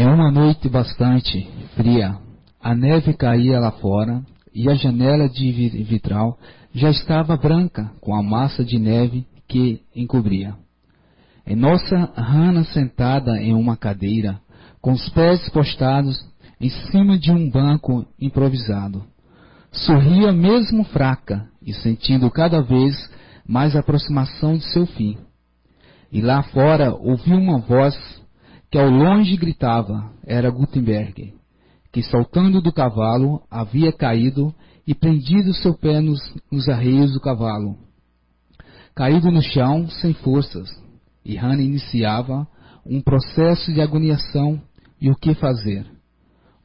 [0.00, 2.16] Em uma noite bastante fria,
[2.58, 4.22] a neve caía lá fora
[4.54, 6.38] e a janela de vitral
[6.74, 10.54] já estava branca com a massa de neve que encobria.
[11.46, 14.40] E nossa Hannah sentada em uma cadeira,
[14.80, 16.18] com os pés postados
[16.58, 19.04] em cima de um banco improvisado.
[19.70, 22.96] Sorria mesmo fraca e sentindo cada vez
[23.46, 25.18] mais aproximação de seu fim.
[26.10, 28.19] E lá fora ouvi uma voz
[28.70, 31.34] que ao longe gritava, era Gutenberg,
[31.92, 34.54] que saltando do cavalo havia caído
[34.86, 36.20] e prendido seu pé nos,
[36.50, 37.76] nos arreios do cavalo.
[38.94, 40.70] Caído no chão, sem forças,
[41.24, 42.46] e Hannah iniciava
[42.86, 44.60] um processo de agoniação
[45.00, 45.84] e o que fazer.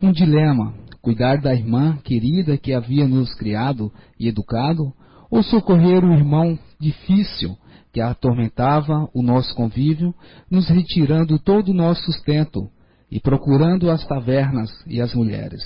[0.01, 4.93] Um dilema, cuidar da irmã querida que havia nos criado e educado,
[5.29, 7.57] ou socorrer o irmão difícil
[7.95, 10.13] que atormentava o nosso convívio,
[10.51, 12.69] nos retirando todo o nosso sustento
[13.09, 15.63] e procurando as tavernas e as mulheres.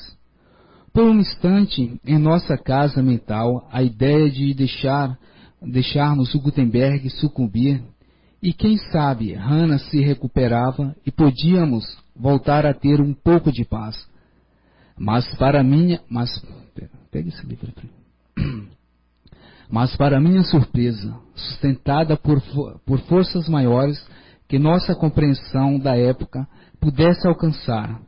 [0.94, 5.18] Por um instante, em nossa casa mental, a ideia de deixar,
[5.60, 7.82] deixarmos o Gutenberg sucumbir,
[8.44, 11.84] e quem sabe Hannah se recuperava e podíamos
[12.16, 14.08] voltar a ter um pouco de paz.
[14.96, 16.30] Mas para minha, mas
[17.10, 17.74] pega esse livro
[19.70, 22.42] Mas para minha surpresa, sustentada por,
[22.86, 24.04] por forças maiores
[24.48, 26.48] que nossa compreensão da época
[26.80, 28.02] pudesse alcançar,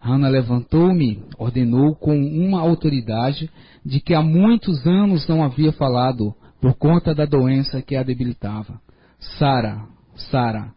[0.00, 3.50] Hannah levantou-me, ordenou com uma autoridade
[3.84, 8.80] de que há muitos anos não havia falado por conta da doença que a debilitava.
[9.38, 9.84] Sara,
[10.16, 10.72] Sara,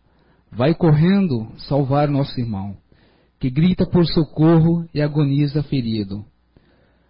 [0.51, 2.77] vai correndo salvar nosso irmão,
[3.39, 6.23] que grita por socorro e agoniza ferido.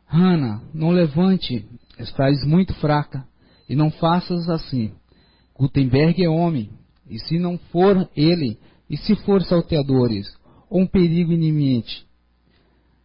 [0.05, 1.65] Hannah, não levante,
[1.99, 3.25] estás muito fraca,
[3.67, 4.91] e não faças assim.
[5.57, 6.69] Gutenberg é homem,
[7.09, 10.27] e se não for ele, e se for salteadores,
[10.69, 12.05] ou um perigo iminente?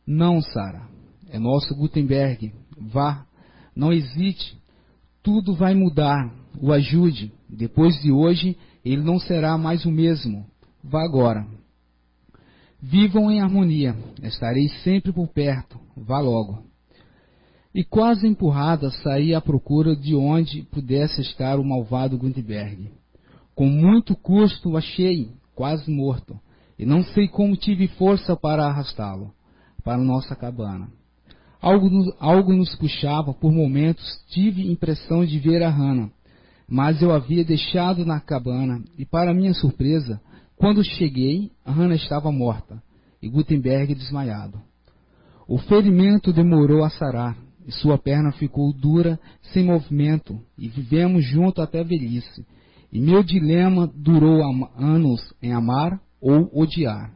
[0.06, 0.88] Não, Sara,
[1.28, 2.52] é nosso Gutenberg.
[2.76, 3.24] Vá,
[3.76, 4.58] não hesite,
[5.22, 6.34] tudo vai mudar.
[6.60, 7.32] O ajude.
[7.48, 10.44] Depois de hoje, ele não será mais o mesmo.
[10.82, 11.46] Vá agora.
[12.82, 13.96] Vivam em harmonia.
[14.22, 15.78] Estarei sempre por perto.
[15.96, 16.69] Vá logo.
[17.74, 22.90] E quase empurrada saí à procura de onde pudesse estar o malvado Gutenberg.
[23.54, 26.38] Com muito custo o achei, quase morto,
[26.78, 29.32] e não sei como tive força para arrastá-lo
[29.84, 30.88] para nossa cabana.
[31.60, 31.88] Algo,
[32.18, 36.10] algo nos puxava, por momentos tive impressão de ver a Hannah,
[36.68, 40.20] mas eu havia deixado na cabana e, para minha surpresa,
[40.56, 42.82] quando cheguei, a Hannah estava morta
[43.22, 44.60] e Gutenberg desmaiado.
[45.46, 47.36] O ferimento demorou a sarar
[47.70, 49.16] e sua perna ficou dura,
[49.52, 52.44] sem movimento, e vivemos junto até velhice.
[52.92, 54.42] E meu dilema durou
[54.76, 57.14] anos em amar ou odiar.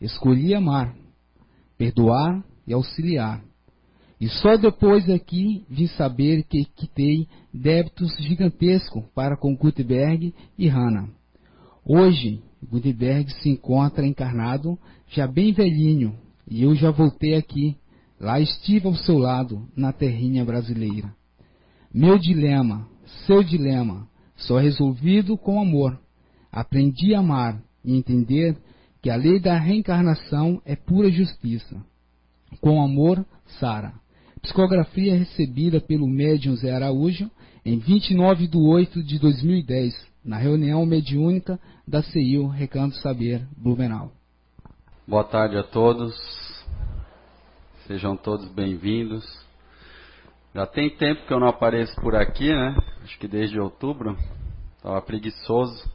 [0.00, 0.96] Escolhi amar,
[1.76, 3.44] perdoar e auxiliar.
[4.18, 11.10] E só depois aqui vim saber que quitei débitos gigantescos para com Gutenberg e Hannah.
[11.84, 14.78] Hoje, Gutenberg se encontra encarnado,
[15.08, 16.16] já bem velhinho,
[16.48, 17.76] e eu já voltei aqui.
[18.20, 21.10] Lá estive ao seu lado, na terrinha brasileira.
[21.92, 22.86] Meu dilema,
[23.26, 25.98] seu dilema, só resolvido com amor.
[26.52, 28.56] Aprendi a amar e entender
[29.00, 31.82] que a lei da reencarnação é pura justiça.
[32.60, 33.24] Com amor,
[33.58, 33.94] Sara.
[34.42, 37.30] Psicografia recebida pelo médium Zé Araújo
[37.64, 39.94] em 29 de 8 de 2010,
[40.24, 44.12] na reunião mediúnica da CIU Recanto Saber, Blumenau.
[45.06, 46.14] Boa tarde a todos,
[47.90, 49.24] sejam todos bem-vindos.
[50.54, 52.76] Já tem tempo que eu não apareço por aqui, né?
[53.02, 54.16] Acho que desde outubro.
[54.76, 55.90] Estava preguiçoso.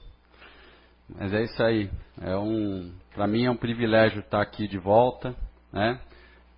[1.07, 1.89] Mas é isso aí.
[2.19, 5.33] É um, para mim é um privilégio estar aqui de volta,
[5.71, 5.97] né?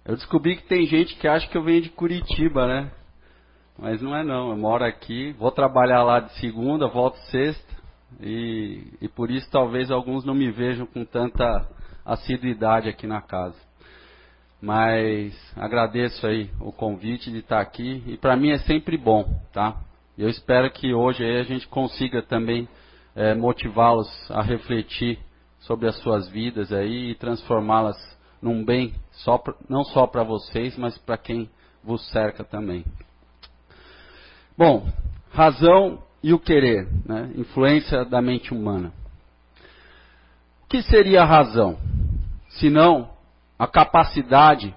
[0.03, 2.92] Eu descobri que tem gente que acha que eu venho de Curitiba, né?
[3.78, 7.75] Mas não é não, eu moro aqui, vou trabalhar lá de segunda, volto sexta,
[8.19, 11.69] e, e por isso talvez alguns não me vejam com tanta
[12.04, 13.67] assiduidade aqui na casa.
[14.62, 19.80] Mas agradeço aí o convite de estar aqui, e para mim é sempre bom, tá?
[20.18, 22.68] Eu espero que hoje a gente consiga também
[23.15, 25.19] é, motivá-los a refletir
[25.59, 27.95] sobre as suas vidas aí e transformá-las
[28.42, 31.50] num bem, só pra, não só para vocês, mas para quem
[31.83, 32.83] vos cerca também.
[34.57, 34.88] Bom,
[35.31, 37.31] razão e o querer, né?
[37.36, 38.92] influência da mente humana.
[40.63, 41.77] O que seria a razão?
[42.50, 43.17] Senão
[43.57, 44.74] a capacidade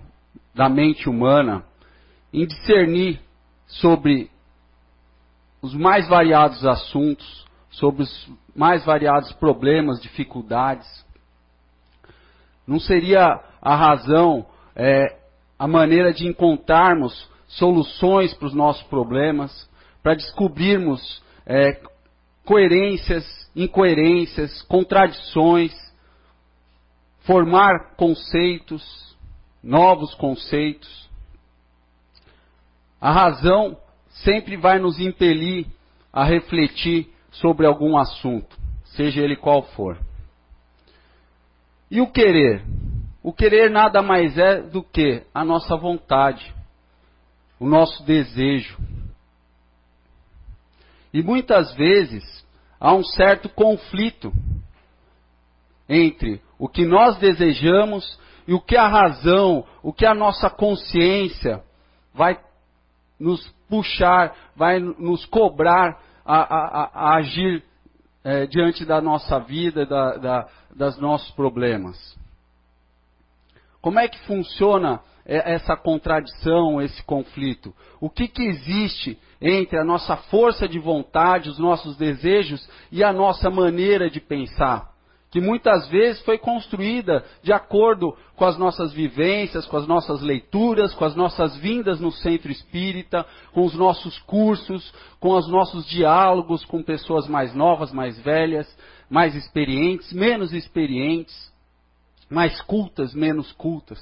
[0.54, 1.64] da mente humana
[2.32, 3.20] em discernir
[3.66, 4.30] sobre
[5.62, 10.86] os mais variados assuntos, sobre os mais variados problemas, dificuldades,
[12.66, 14.46] Não seria a razão,
[14.76, 15.16] é,
[15.58, 19.68] a maneira de encontrarmos soluções para os nossos problemas,
[20.02, 21.80] para descobrirmos é,
[22.44, 25.72] coerências, incoerências, contradições,
[27.30, 29.16] formar conceitos,
[29.62, 31.08] novos conceitos.
[33.00, 33.78] A razão
[34.08, 35.68] sempre vai nos impelir
[36.12, 39.96] a refletir sobre algum assunto, seja ele qual for.
[41.88, 42.64] E o querer?
[43.22, 46.52] O querer nada mais é do que a nossa vontade,
[47.60, 48.76] o nosso desejo.
[51.14, 52.44] E muitas vezes
[52.80, 54.32] há um certo conflito
[55.88, 61.64] entre o que nós desejamos e o que a razão, o que a nossa consciência
[62.12, 62.38] vai
[63.18, 67.64] nos puxar, vai nos cobrar a, a, a agir
[68.22, 71.96] é, diante da nossa vida, da, da, das nossos problemas.
[73.80, 77.74] Como é que funciona é, essa contradição, esse conflito?
[77.98, 83.14] O que, que existe entre a nossa força de vontade, os nossos desejos e a
[83.14, 84.89] nossa maneira de pensar?
[85.30, 90.92] Que muitas vezes foi construída de acordo com as nossas vivências, com as nossas leituras,
[90.94, 96.64] com as nossas vindas no centro espírita, com os nossos cursos, com os nossos diálogos
[96.64, 98.66] com pessoas mais novas, mais velhas,
[99.08, 101.50] mais experientes, menos experientes
[102.30, 104.00] mais cultas, menos cultas.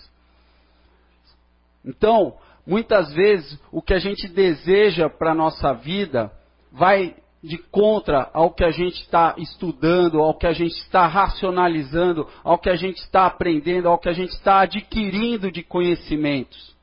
[1.84, 2.36] Então,
[2.66, 6.30] muitas vezes, o que a gente deseja para a nossa vida
[6.70, 12.26] vai de contra ao que a gente está estudando, ao que a gente está racionalizando,
[12.42, 16.76] ao que a gente está aprendendo, ao que a gente está adquirindo de conhecimentos.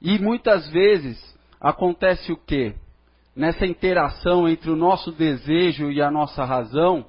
[0.00, 1.18] E muitas vezes
[1.60, 2.74] acontece o quê?
[3.34, 7.04] Nessa interação entre o nosso desejo e a nossa razão,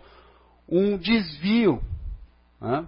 [0.68, 1.82] um desvio,
[2.60, 2.88] né?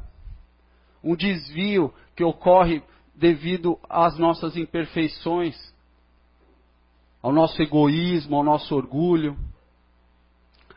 [1.04, 2.84] um desvio que ocorre
[3.16, 5.56] devido às nossas imperfeições,
[7.22, 9.38] ao nosso egoísmo, ao nosso orgulho.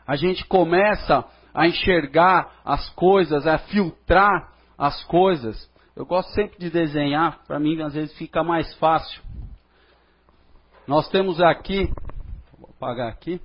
[0.05, 5.69] A gente começa a enxergar as coisas, a filtrar as coisas.
[5.95, 9.23] Eu gosto sempre de desenhar, para mim às vezes fica mais fácil.
[10.85, 11.91] Nós temos aqui,
[12.59, 13.41] vou apagar aqui.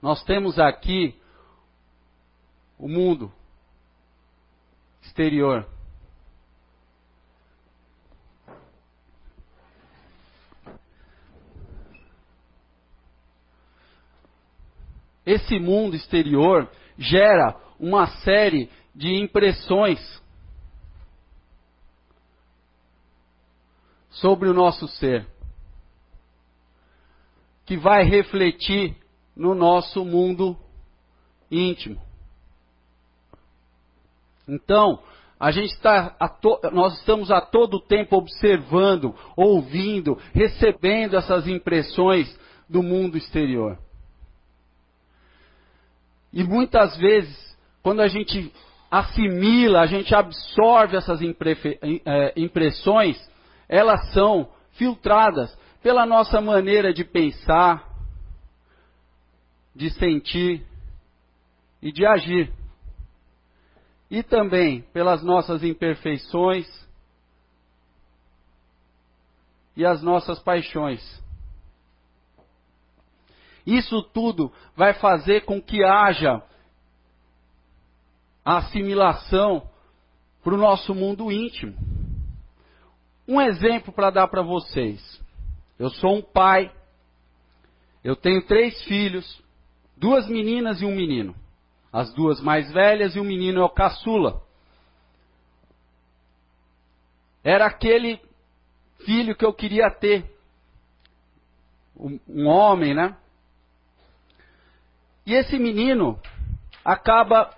[0.00, 1.20] Nós temos aqui
[2.78, 3.32] o mundo
[5.16, 5.66] exterior.
[15.24, 19.98] Esse mundo exterior gera uma série de impressões
[24.10, 25.26] sobre o nosso ser,
[27.64, 28.96] que vai refletir
[29.34, 30.56] no nosso mundo
[31.50, 32.05] íntimo.
[34.48, 35.00] Então,
[35.38, 36.16] a gente está
[36.72, 42.38] nós estamos a todo tempo observando, ouvindo, recebendo essas impressões
[42.68, 43.78] do mundo exterior.
[46.32, 48.52] E muitas vezes, quando a gente
[48.90, 53.16] assimila, a gente absorve essas é, impressões,
[53.68, 57.84] elas são filtradas pela nossa maneira de pensar,
[59.74, 60.64] de sentir
[61.82, 62.52] e de agir.
[64.10, 66.66] E também pelas nossas imperfeições
[69.76, 71.02] e as nossas paixões.
[73.66, 76.42] Isso tudo vai fazer com que haja
[78.44, 79.68] assimilação
[80.42, 81.76] para o nosso mundo íntimo.
[83.26, 85.20] Um exemplo para dar para vocês.
[85.78, 86.72] Eu sou um pai,
[88.04, 89.44] eu tenho três filhos,
[89.96, 91.34] Duas meninas e um menino.
[91.92, 94.42] As duas mais velhas e o menino é o caçula.
[97.42, 98.20] Era aquele
[99.04, 100.34] filho que eu queria ter.
[101.98, 103.16] Um homem, né?
[105.24, 106.20] E esse menino
[106.84, 107.54] acaba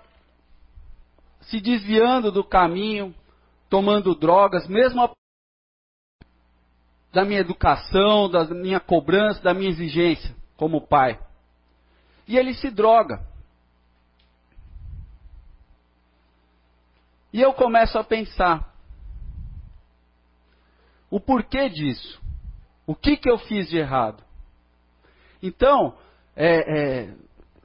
[1.41, 3.13] se desviando do caminho,
[3.69, 5.11] tomando drogas, mesmo
[7.11, 11.19] da minha educação, da minha cobrança, da minha exigência como pai
[12.29, 13.25] e ele se droga.
[17.31, 18.73] E eu começo a pensar:
[21.09, 22.21] o porquê disso?
[22.85, 24.23] O que, que eu fiz de errado?
[25.41, 25.95] Então,
[26.35, 27.13] é, é,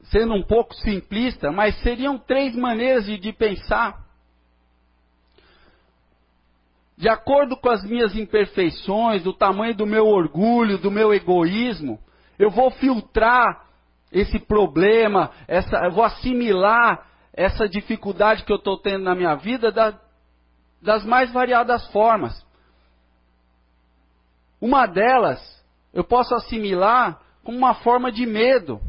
[0.04, 4.04] sendo um pouco simplista, mas seriam três maneiras de, de pensar.
[6.97, 11.99] de acordo com as minhas imperfeições, do tamanho do meu orgulho, do meu egoísmo,
[12.38, 13.64] eu vou filtrar
[14.12, 19.72] esse problema, essa, eu vou assimilar essa dificuldade que eu estou tendo na minha vida
[19.72, 19.98] da,
[20.80, 22.44] das mais variadas formas.
[24.60, 25.40] Uma delas,
[25.92, 28.80] eu posso assimilar como uma forma de medo.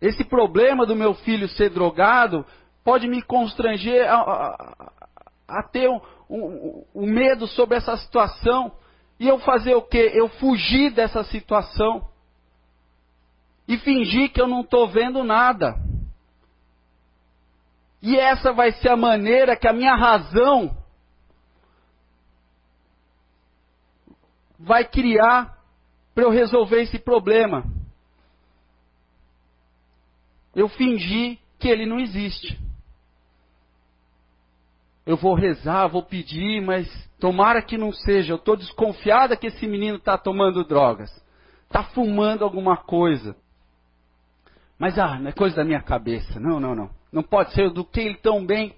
[0.00, 2.44] Esse problema do meu filho ser drogado
[2.84, 4.92] pode me constranger a, a,
[5.48, 8.72] a ter um, um, um medo sobre essa situação.
[9.18, 10.10] E eu fazer o quê?
[10.12, 12.08] Eu fugir dessa situação.
[13.66, 15.76] E fingir que eu não estou vendo nada.
[18.02, 20.76] E essa vai ser a maneira que a minha razão
[24.58, 25.56] vai criar
[26.14, 27.64] para eu resolver esse problema.
[30.54, 32.60] Eu fingi que ele não existe.
[35.06, 36.88] Eu vou rezar, vou pedir, mas
[37.18, 38.32] tomara que não seja.
[38.32, 41.10] Eu estou desconfiada que esse menino está tomando drogas.
[41.66, 43.36] Está fumando alguma coisa.
[44.82, 46.40] Mas, ah, não é coisa da minha cabeça.
[46.40, 46.90] Não, não, não.
[47.12, 47.70] Não pode ser.
[47.70, 48.74] do que ele tão bem.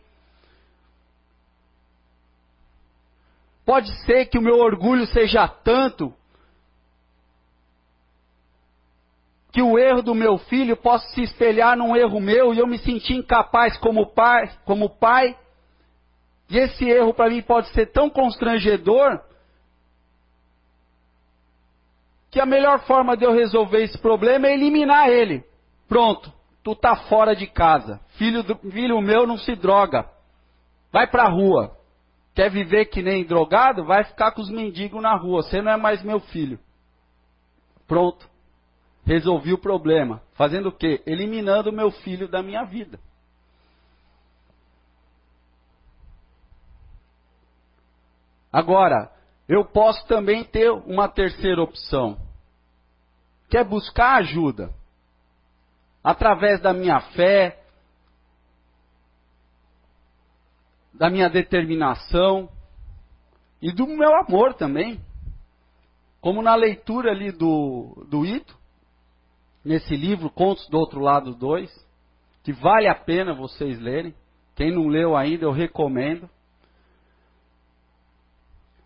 [3.64, 6.12] Pode ser que o meu orgulho seja tanto
[9.50, 12.76] que o erro do meu filho possa se espelhar num erro meu e eu me
[12.76, 15.34] sentir incapaz como pai, como pai.
[16.50, 19.22] E esse erro para mim pode ser tão constrangedor
[22.30, 25.42] que a melhor forma de eu resolver esse problema é eliminar ele.
[25.88, 28.00] Pronto, tu tá fora de casa.
[28.16, 30.08] Filho, do, filho meu não se droga.
[30.92, 31.76] Vai pra rua.
[32.34, 33.84] Quer viver que nem drogado?
[33.84, 35.42] Vai ficar com os mendigos na rua.
[35.42, 36.58] Você não é mais meu filho.
[37.86, 38.28] Pronto
[39.04, 40.22] resolvi o problema.
[40.34, 41.02] Fazendo o quê?
[41.06, 42.98] Eliminando o meu filho da minha vida.
[48.52, 49.10] Agora,
[49.48, 52.16] eu posso também ter uma terceira opção,
[53.50, 54.72] que é buscar ajuda.
[56.04, 57.64] Através da minha fé,
[60.92, 62.48] da minha determinação
[63.62, 65.00] e do meu amor também.
[66.20, 68.56] Como na leitura ali do, do Ito,
[69.64, 71.70] nesse livro, Contos do Outro Lado 2,
[72.42, 74.14] que vale a pena vocês lerem.
[74.54, 76.28] Quem não leu ainda, eu recomendo.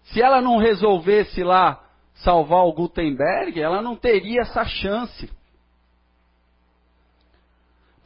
[0.04, 1.84] Se ela não resolvesse lá
[2.14, 5.30] salvar o Gutenberg, ela não teria essa chance.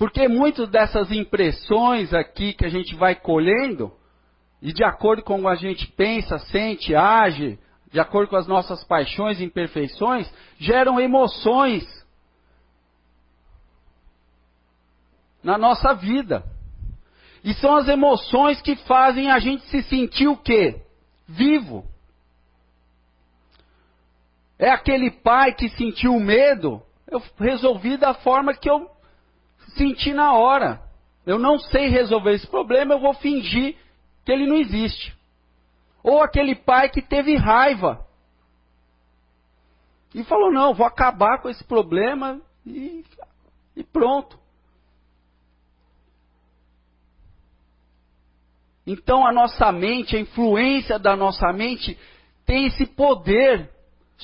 [0.02, 3.92] Porque muitas dessas impressões aqui que a gente vai colhendo,
[4.61, 7.56] e de acordo com como a gente pensa, sente, age,
[7.88, 10.28] de acordo com as nossas paixões e imperfeições,
[10.59, 11.85] geram emoções
[15.40, 16.42] na nossa vida.
[17.44, 20.82] E são as emoções que fazem a gente se sentir o quê?
[21.28, 21.87] Vivo.
[24.59, 28.90] É aquele pai que sentiu medo, eu resolvi da forma que eu
[29.76, 30.81] senti na hora.
[31.25, 33.76] Eu não sei resolver esse problema, eu vou fingir
[34.25, 35.17] que ele não existe.
[36.02, 38.05] Ou aquele pai que teve raiva
[40.14, 43.05] e falou: não, vou acabar com esse problema e,
[43.76, 44.38] e pronto.
[48.87, 51.97] Então a nossa mente, a influência da nossa mente,
[52.45, 53.72] tem esse poder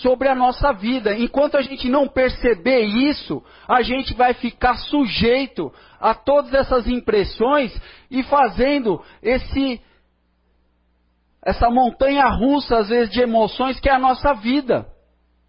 [0.01, 1.17] sobre a nossa vida.
[1.17, 7.75] Enquanto a gente não perceber isso, a gente vai ficar sujeito a todas essas impressões
[8.11, 9.81] e fazendo esse
[11.41, 14.87] essa montanha russa às vezes de emoções que é a nossa vida.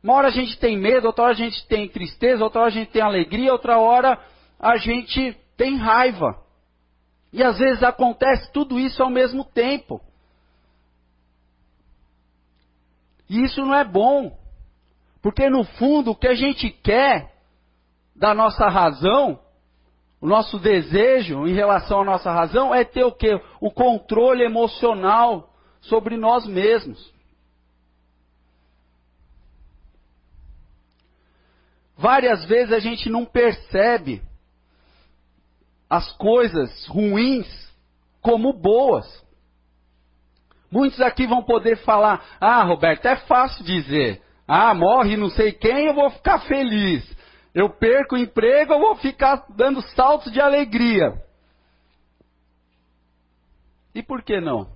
[0.01, 2.73] Uma hora a gente tem medo, outra hora a gente tem tristeza, outra hora a
[2.73, 4.17] gente tem alegria, outra hora
[4.59, 6.41] a gente tem raiva.
[7.33, 10.01] E às vezes acontece tudo isso ao mesmo tempo.
[13.29, 14.38] E isso não é bom.
[15.21, 17.33] Porque no fundo o que a gente quer
[18.15, 19.39] da nossa razão,
[20.21, 23.39] o nosso desejo em relação à nossa razão é ter o que?
[23.61, 25.49] O controle emocional
[25.81, 27.13] sobre nós mesmos.
[31.97, 34.21] Várias vezes a gente não percebe
[35.89, 37.47] as coisas ruins
[38.21, 39.05] como boas.
[40.71, 44.21] Muitos aqui vão poder falar: Ah, Roberto, é fácil dizer.
[44.51, 47.07] Ah, morre não sei quem, eu vou ficar feliz.
[47.53, 51.23] Eu perco o emprego, eu vou ficar dando saltos de alegria.
[53.93, 54.67] E por que não?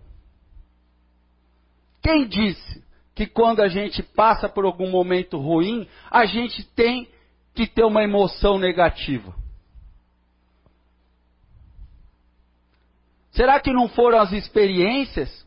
[2.04, 2.84] Quem disse
[3.16, 7.10] que quando a gente passa por algum momento ruim, a gente tem
[7.56, 9.34] que ter uma emoção negativa?
[13.32, 15.44] Será que não foram as experiências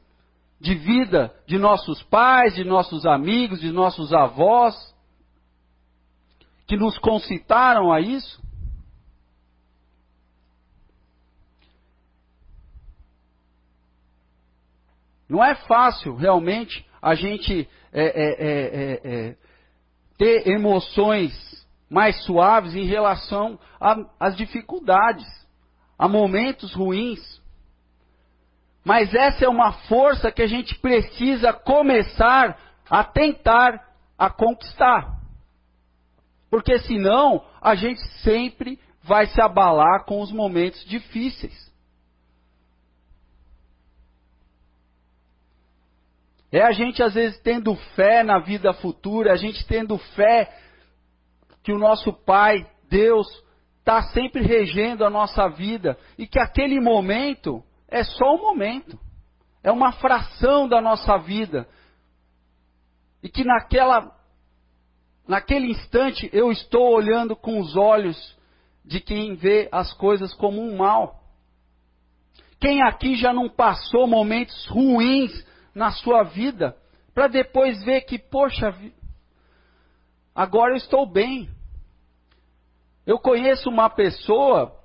[0.61, 4.75] de vida de nossos pais, de nossos amigos, de nossos avós,
[6.67, 8.45] que nos concitaram a isso?
[15.29, 19.37] Não é fácil realmente a gente é, é, é, é
[20.17, 21.33] ter emoções
[21.91, 23.59] mais suaves em relação
[24.19, 25.27] às dificuldades,
[25.99, 27.41] a momentos ruins.
[28.87, 32.57] Mas essa é uma força que a gente precisa começar
[32.89, 33.85] a tentar
[34.17, 35.23] a conquistar.
[36.49, 41.53] Porque senão a gente sempre vai se abalar com os momentos difíceis.
[46.53, 50.57] É a gente às vezes tendo fé na vida futura, a gente tendo fé
[51.65, 53.27] que o nosso Pai, Deus,
[53.81, 58.99] está sempre regendo a nossa vida e que aquele momento é só um momento.
[59.63, 61.69] É uma fração da nossa vida.
[63.23, 64.15] E que naquela
[65.27, 68.37] naquele instante eu estou olhando com os olhos
[68.85, 71.21] de quem vê as coisas como um mal.
[72.61, 76.77] Quem aqui já não passou momentos ruins na sua vida
[77.13, 78.75] para depois ver que, poxa,
[80.35, 81.49] agora eu estou bem.
[83.07, 84.79] Eu conheço uma pessoa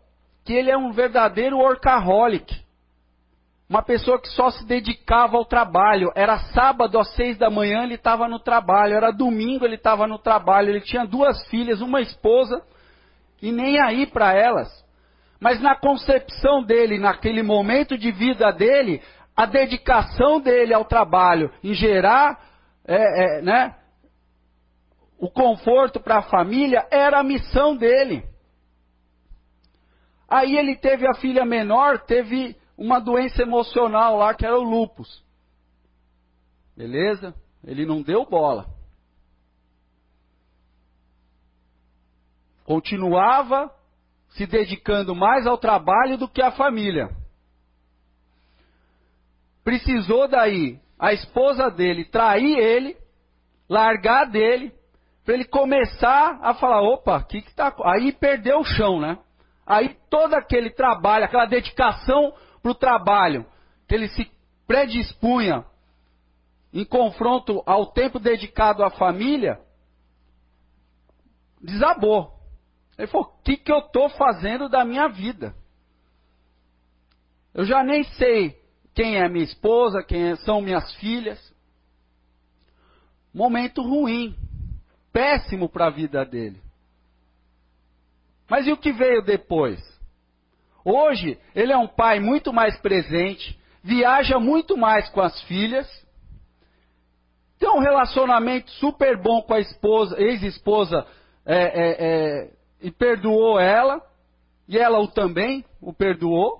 [0.43, 2.60] que ele é um verdadeiro workaholic.
[3.71, 6.11] Uma pessoa que só se dedicava ao trabalho.
[6.13, 8.95] Era sábado às seis da manhã ele estava no trabalho.
[8.95, 10.67] Era domingo ele estava no trabalho.
[10.67, 12.61] Ele tinha duas filhas, uma esposa
[13.41, 14.67] e nem aí para elas.
[15.39, 19.01] Mas na concepção dele, naquele momento de vida dele,
[19.33, 22.41] a dedicação dele ao trabalho, em gerar
[22.85, 23.73] é, é, né,
[25.17, 28.21] o conforto para a família, era a missão dele.
[30.29, 35.23] Aí ele teve a filha menor, teve uma doença emocional lá que era o lupus.
[36.75, 37.35] Beleza?
[37.63, 38.65] Ele não deu bola.
[42.65, 43.71] Continuava
[44.29, 47.15] se dedicando mais ao trabalho do que à família.
[49.63, 52.97] Precisou daí a esposa dele trair ele,
[53.69, 54.73] largar dele,
[55.23, 59.19] para ele começar a falar, opa, que que tá, aí perdeu o chão, né?
[59.67, 63.45] Aí todo aquele trabalho, aquela dedicação para o trabalho,
[63.87, 64.29] que ele se
[64.67, 65.65] predispunha
[66.73, 69.59] em confronto ao tempo dedicado à família,
[71.61, 72.39] desabou.
[72.97, 75.55] Ele falou: o que, que eu estou fazendo da minha vida?
[77.53, 78.61] Eu já nem sei
[78.93, 81.53] quem é minha esposa, quem é, são minhas filhas.
[83.33, 84.35] Momento ruim,
[85.11, 86.61] péssimo para a vida dele.
[88.49, 89.79] Mas e o que veio depois?
[90.83, 95.87] Hoje, ele é um pai muito mais presente, viaja muito mais com as filhas,
[97.61, 101.05] tem um relacionamento super bom com a esposa, ex-esposa,
[101.45, 104.01] é, é, é, e perdoou ela,
[104.67, 106.59] e ela o também o perdoou.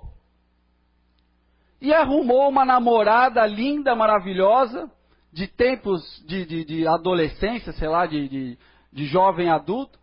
[1.80, 4.88] E arrumou uma namorada linda, maravilhosa,
[5.32, 8.58] de tempos de, de, de adolescência, sei lá, de, de,
[8.92, 9.98] de jovem adulto,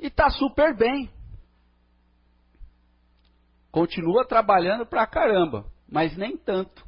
[0.00, 1.08] e está super bem.
[3.70, 6.84] Continua trabalhando pra caramba, mas nem tanto.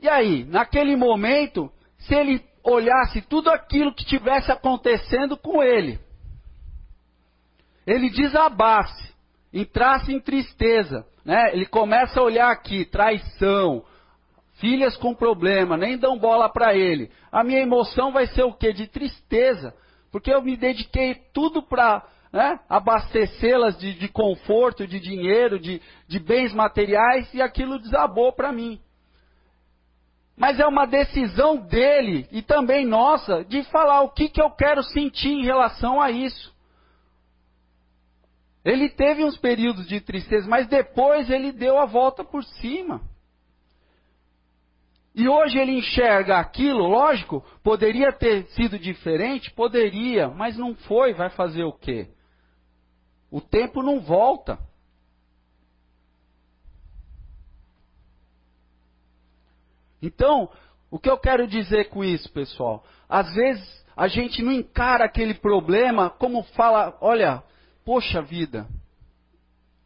[0.00, 5.98] E aí, naquele momento, se ele olhasse tudo aquilo que tivesse acontecendo com ele,
[7.86, 9.14] ele desabasse,
[9.52, 11.52] entrasse em tristeza, né?
[11.52, 13.84] Ele começa a olhar aqui, traição,
[14.54, 17.10] filhas com problema, nem dão bola para ele.
[17.32, 18.72] A minha emoção vai ser o quê?
[18.72, 19.74] De tristeza,
[20.12, 26.18] porque eu me dediquei tudo para né, abastecê-las de, de, conforto, de dinheiro, de, de
[26.18, 28.80] bens materiais, e aquilo desabou para mim.
[30.36, 34.82] Mas é uma decisão dele e também nossa de falar o que, que eu quero
[34.84, 36.56] sentir em relação a isso.
[38.64, 43.00] Ele teve uns períodos de tristeza, mas depois ele deu a volta por cima.
[45.14, 51.30] E hoje ele enxerga aquilo, lógico, poderia ter sido diferente, poderia, mas não foi, vai
[51.30, 52.08] fazer o quê?
[53.30, 54.58] O tempo não volta.
[60.00, 60.50] Então,
[60.90, 62.84] o que eu quero dizer com isso, pessoal?
[63.08, 67.42] Às vezes a gente não encara aquele problema como fala, olha,
[67.84, 68.66] poxa vida,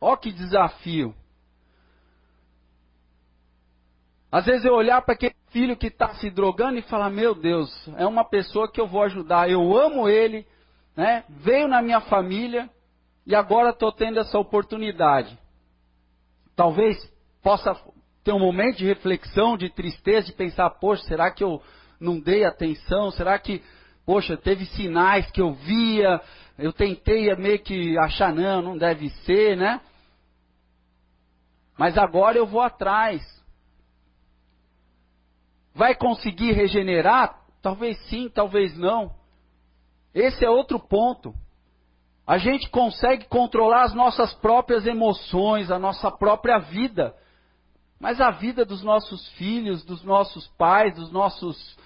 [0.01, 1.15] ó que desafio.
[4.31, 7.71] Às vezes eu olhar para aquele filho que está se drogando e falar, meu Deus,
[7.97, 10.47] é uma pessoa que eu vou ajudar, eu amo ele,
[10.97, 11.25] né?
[11.29, 12.71] veio na minha família,
[13.27, 15.39] e agora estou tendo essa oportunidade.
[16.55, 16.97] talvez
[17.43, 17.75] possa
[18.23, 21.61] ter um momento de reflexão, de tristeza, de pensar, poxa, será que eu
[21.99, 23.11] não dei atenção?
[23.11, 23.63] Será que,
[24.05, 26.21] poxa, teve sinais que eu via,
[26.59, 29.81] eu tentei meio que achar, não, não deve ser, né?
[31.77, 33.23] Mas agora eu vou atrás.
[35.75, 37.41] Vai conseguir regenerar?
[37.61, 39.15] Talvez sim, talvez não.
[40.15, 41.35] Esse é outro ponto.
[42.27, 47.15] A gente consegue controlar as nossas próprias emoções, a nossa própria vida.
[47.99, 51.77] Mas a vida dos nossos filhos, dos nossos pais, dos nossos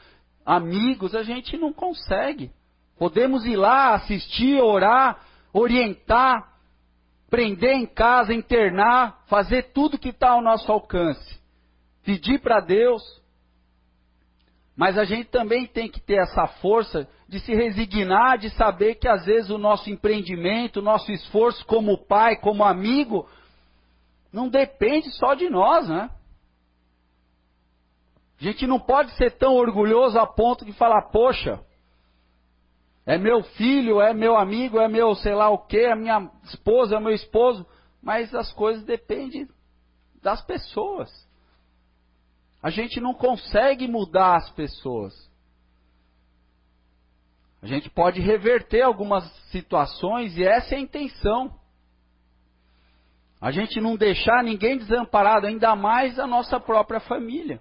[0.45, 2.51] amigos, a gente não consegue.
[2.99, 5.21] Podemos ir lá, assistir, orar,
[5.53, 6.55] orientar,
[7.29, 11.39] prender em casa, internar, fazer tudo que está ao nosso alcance.
[12.05, 13.03] Pedir para Deus.
[14.77, 19.09] Mas a gente também tem que ter essa força de se resignar, de saber que
[19.09, 23.27] às vezes o nosso empreendimento, o nosso esforço como pai, como amigo,
[24.31, 26.11] não depende só de nós, né?
[28.39, 31.59] A gente não pode ser tão orgulhoso a ponto de falar, poxa,
[33.07, 36.97] é meu filho, é meu amigo, é meu sei lá o que, é minha esposa,
[36.97, 37.67] é meu esposo,
[38.03, 39.49] mas as coisas dependem
[40.23, 41.11] das pessoas.
[42.67, 45.15] A gente não consegue mudar as pessoas.
[47.63, 51.57] A gente pode reverter algumas situações e essa é a intenção.
[53.41, 57.61] A gente não deixar ninguém desamparado, ainda mais a nossa própria família.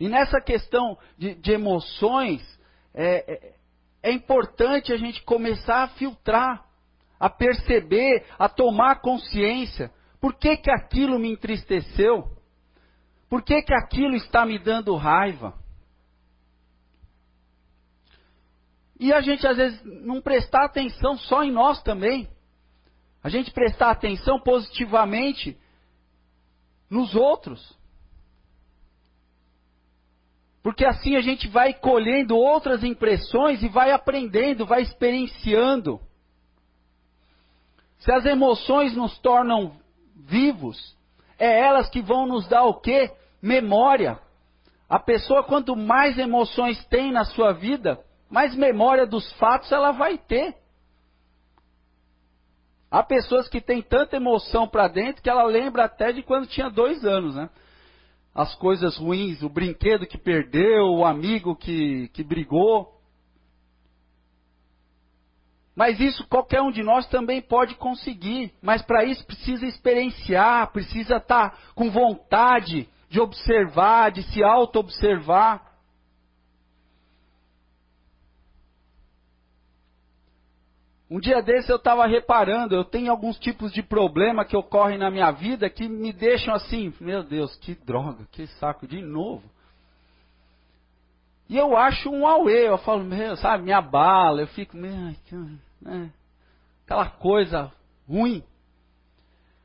[0.00, 2.40] E nessa questão de, de emoções,
[2.94, 3.54] é, é,
[4.02, 6.64] é importante a gente começar a filtrar,
[7.20, 9.92] a perceber, a tomar consciência.
[10.24, 12.34] Por que, que aquilo me entristeceu?
[13.28, 15.52] Por que, que aquilo está me dando raiva?
[18.98, 22.26] E a gente às vezes não prestar atenção só em nós também.
[23.22, 25.58] A gente prestar atenção positivamente
[26.88, 27.78] nos outros.
[30.62, 36.00] Porque assim a gente vai colhendo outras impressões e vai aprendendo, vai experienciando.
[37.98, 39.83] Se as emoções nos tornam
[40.14, 40.96] vivos,
[41.38, 43.10] é elas que vão nos dar o quê?
[43.42, 44.18] Memória.
[44.88, 47.98] A pessoa, quanto mais emoções tem na sua vida,
[48.30, 50.54] mais memória dos fatos ela vai ter.
[52.90, 56.70] Há pessoas que têm tanta emoção para dentro que ela lembra até de quando tinha
[56.70, 57.50] dois anos, né?
[58.34, 62.93] as coisas ruins, o brinquedo que perdeu, o amigo que, que brigou.
[65.74, 68.52] Mas isso qualquer um de nós também pode conseguir.
[68.62, 75.74] Mas para isso precisa experienciar, precisa estar tá com vontade de observar, de se auto-observar.
[81.10, 85.10] Um dia desse eu estava reparando, eu tenho alguns tipos de problema que ocorrem na
[85.10, 89.53] minha vida que me deixam assim, meu Deus, que droga, que saco, de novo.
[91.48, 95.14] E eu acho um auê, eu falo, meu, sabe, me abala, eu fico, meu,
[95.80, 96.10] né,
[96.84, 97.70] aquela coisa
[98.08, 98.42] ruim.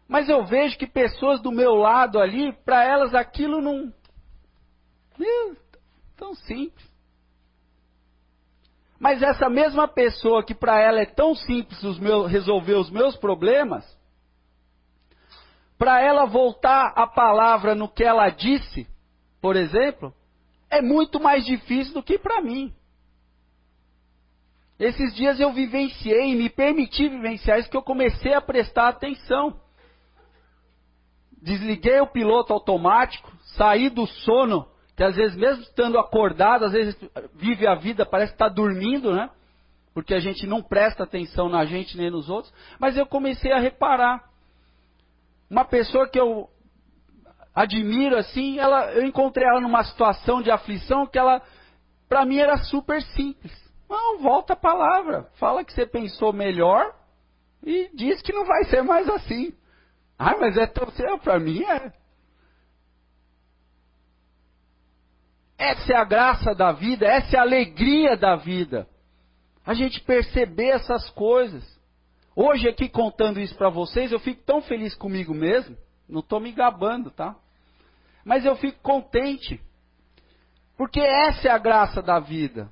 [0.07, 3.93] Mas eu vejo que pessoas do meu lado ali, para elas aquilo não.
[5.17, 5.55] Meu,
[6.17, 6.89] tão simples.
[8.99, 13.15] Mas essa mesma pessoa que para ela é tão simples os meus, resolver os meus
[13.15, 13.97] problemas,
[15.77, 18.85] para ela voltar a palavra no que ela disse,
[19.39, 20.13] por exemplo,
[20.69, 22.73] é muito mais difícil do que para mim.
[24.79, 29.60] Esses dias eu vivenciei, me permiti vivenciar isso, que eu comecei a prestar atenção.
[31.41, 34.67] Desliguei o piloto automático, saí do sono
[34.99, 36.93] que às vezes mesmo estando acordado, às vezes
[37.34, 39.29] vive a vida, parece que está dormindo, né?
[39.93, 42.53] Porque a gente não presta atenção na gente nem nos outros.
[42.77, 44.29] Mas eu comecei a reparar.
[45.49, 46.49] Uma pessoa que eu
[47.60, 51.41] admiro assim, ela, eu encontrei ela numa situação de aflição que ela,
[52.08, 53.52] para mim era super simples.
[53.89, 56.95] Não, volta a palavra, fala que você pensou melhor
[57.62, 59.54] e diz que não vai ser mais assim.
[60.17, 60.88] Ah, mas é tão
[61.19, 61.91] para mim é.
[65.58, 68.88] Essa é a graça da vida, essa é a alegria da vida.
[69.65, 71.78] A gente perceber essas coisas.
[72.34, 75.76] Hoje aqui contando isso para vocês, eu fico tão feliz comigo mesmo.
[76.08, 77.36] Não estou me gabando, tá?
[78.23, 79.60] Mas eu fico contente.
[80.77, 82.69] Porque essa é a graça da vida.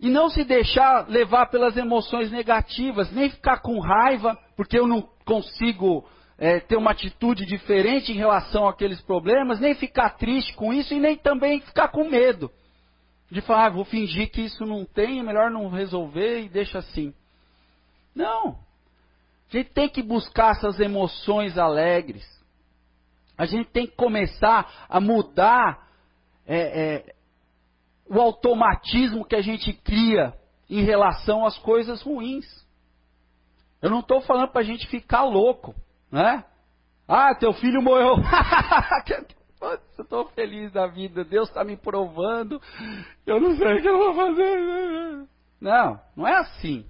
[0.00, 5.02] E não se deixar levar pelas emoções negativas, nem ficar com raiva, porque eu não
[5.26, 6.08] consigo
[6.38, 10.98] é, ter uma atitude diferente em relação àqueles problemas, nem ficar triste com isso e
[10.98, 12.50] nem também ficar com medo.
[13.30, 16.78] De falar, ah, vou fingir que isso não tem, é melhor não resolver e deixa
[16.78, 17.14] assim.
[18.14, 18.58] Não.
[19.48, 22.26] A gente tem que buscar essas emoções alegres.
[23.40, 25.88] A gente tem que começar a mudar
[26.46, 27.14] é, é,
[28.06, 30.34] o automatismo que a gente cria
[30.68, 32.44] em relação às coisas ruins.
[33.80, 35.74] Eu não estou falando para a gente ficar louco,
[36.12, 36.44] né?
[37.08, 38.16] Ah, teu filho morreu.
[39.58, 42.60] eu estou feliz da vida, Deus está me provando.
[43.24, 45.26] Eu não sei o que eu vou fazer.
[45.58, 46.84] Não, não é assim.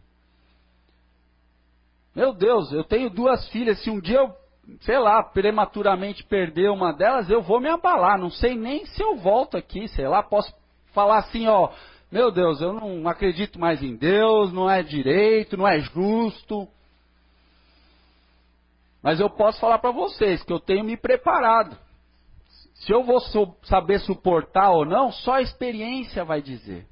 [2.12, 3.80] Meu Deus, eu tenho duas filhas.
[3.84, 4.39] Se um dia eu,
[4.80, 8.18] sei lá, prematuramente perder uma delas, eu vou me abalar.
[8.18, 10.22] Não sei nem se eu volto aqui, sei lá.
[10.22, 10.54] Posso
[10.92, 11.70] falar assim, ó.
[12.10, 16.66] Meu Deus, eu não acredito mais em Deus, não é direito, não é justo.
[19.02, 21.76] Mas eu posso falar para vocês que eu tenho me preparado.
[22.74, 23.20] Se eu vou
[23.62, 26.86] saber suportar ou não, só a experiência vai dizer.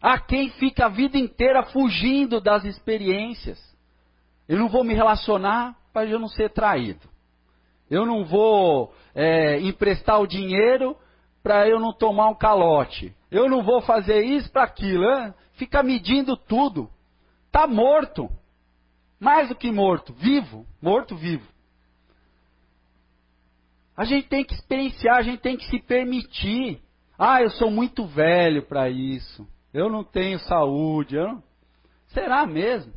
[0.00, 3.58] Há quem fica a vida inteira fugindo das experiências.
[4.48, 7.08] Eu não vou me relacionar para eu não ser traído.
[7.90, 10.96] Eu não vou é, emprestar o dinheiro
[11.42, 13.12] para eu não tomar um calote.
[13.30, 15.04] Eu não vou fazer isso para aquilo.
[15.04, 15.34] Hein?
[15.54, 16.88] Fica medindo tudo.
[17.46, 18.30] Está morto.
[19.18, 20.64] Mais do que morto, vivo.
[20.80, 21.46] Morto, vivo.
[23.96, 26.80] A gente tem que experienciar, a gente tem que se permitir.
[27.18, 29.48] Ah, eu sou muito velho para isso.
[29.74, 31.16] Eu não tenho saúde.
[31.16, 31.42] Não...
[32.08, 32.92] Será mesmo?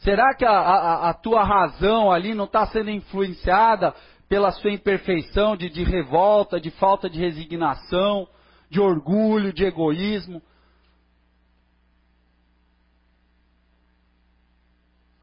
[0.00, 3.94] Será que a, a, a tua razão ali não está sendo influenciada
[4.28, 8.26] pela sua imperfeição de, de revolta, de falta de resignação,
[8.70, 10.40] de orgulho, de egoísmo?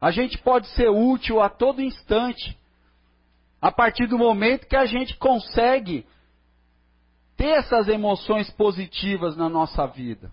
[0.00, 2.56] A gente pode ser útil a todo instante,
[3.60, 6.06] a partir do momento que a gente consegue
[7.36, 10.30] ter essas emoções positivas na nossa vida.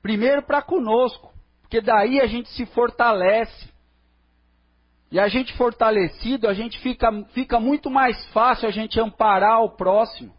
[0.00, 1.35] Primeiro para conosco,
[1.66, 3.68] porque daí a gente se fortalece.
[5.10, 9.70] E a gente fortalecido, a gente fica, fica muito mais fácil a gente amparar o
[9.70, 10.32] próximo.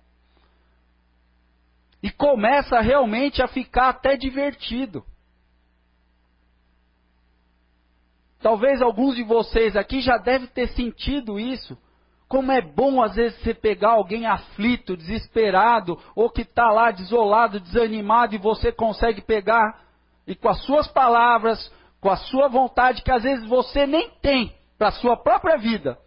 [2.02, 5.04] E começa realmente a ficar até divertido.
[8.40, 11.78] Talvez alguns de vocês aqui já devem ter sentido isso.
[12.30, 17.60] Como é bom às vezes você pegar alguém aflito, desesperado, ou que está lá desolado,
[17.60, 19.87] desanimado, e você consegue pegar
[20.28, 24.54] e com as suas palavras, com a sua vontade, que às vezes você nem tem
[24.78, 25.98] para a sua própria vida,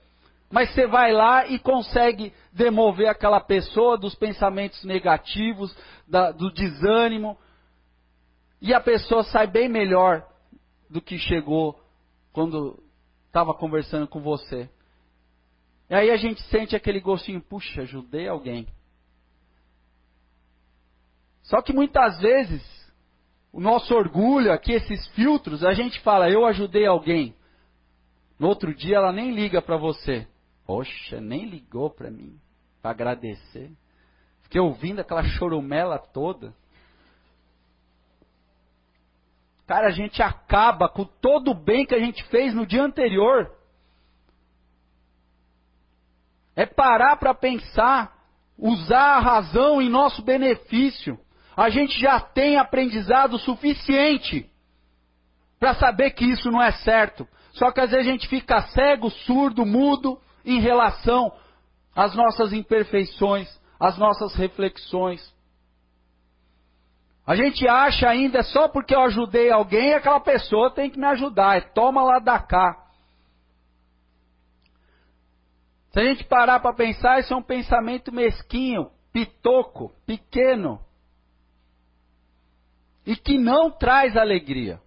[0.50, 5.74] mas você vai lá e consegue demover aquela pessoa dos pensamentos negativos,
[6.06, 7.38] da, do desânimo,
[8.60, 10.26] e a pessoa sai bem melhor
[10.88, 11.80] do que chegou
[12.32, 12.78] quando
[13.26, 14.68] estava conversando com você.
[15.88, 18.66] E aí a gente sente aquele gostinho, puxa, ajudei alguém.
[21.42, 22.62] Só que muitas vezes,
[23.52, 27.34] o nosso orgulho, aqui esses filtros, a gente fala, eu ajudei alguém.
[28.38, 30.26] No outro dia ela nem liga para você.
[30.64, 32.38] Poxa, nem ligou para mim,
[32.80, 33.70] para agradecer.
[34.42, 36.54] Fiquei ouvindo aquela chorumela toda.
[39.66, 43.52] Cara, a gente acaba com todo o bem que a gente fez no dia anterior.
[46.56, 48.16] É parar para pensar,
[48.58, 51.18] usar a razão em nosso benefício.
[51.60, 54.50] A gente já tem aprendizado suficiente
[55.58, 57.28] para saber que isso não é certo.
[57.52, 61.30] Só que às vezes a gente fica cego, surdo, mudo em relação
[61.94, 63.46] às nossas imperfeições,
[63.78, 65.20] às nossas reflexões.
[67.26, 71.58] A gente acha ainda só porque eu ajudei alguém, aquela pessoa tem que me ajudar.
[71.58, 72.86] É toma lá da cá.
[75.92, 80.80] Se a gente parar para pensar, isso é um pensamento mesquinho, pitoco, pequeno.
[83.06, 84.80] E que não traz alegria.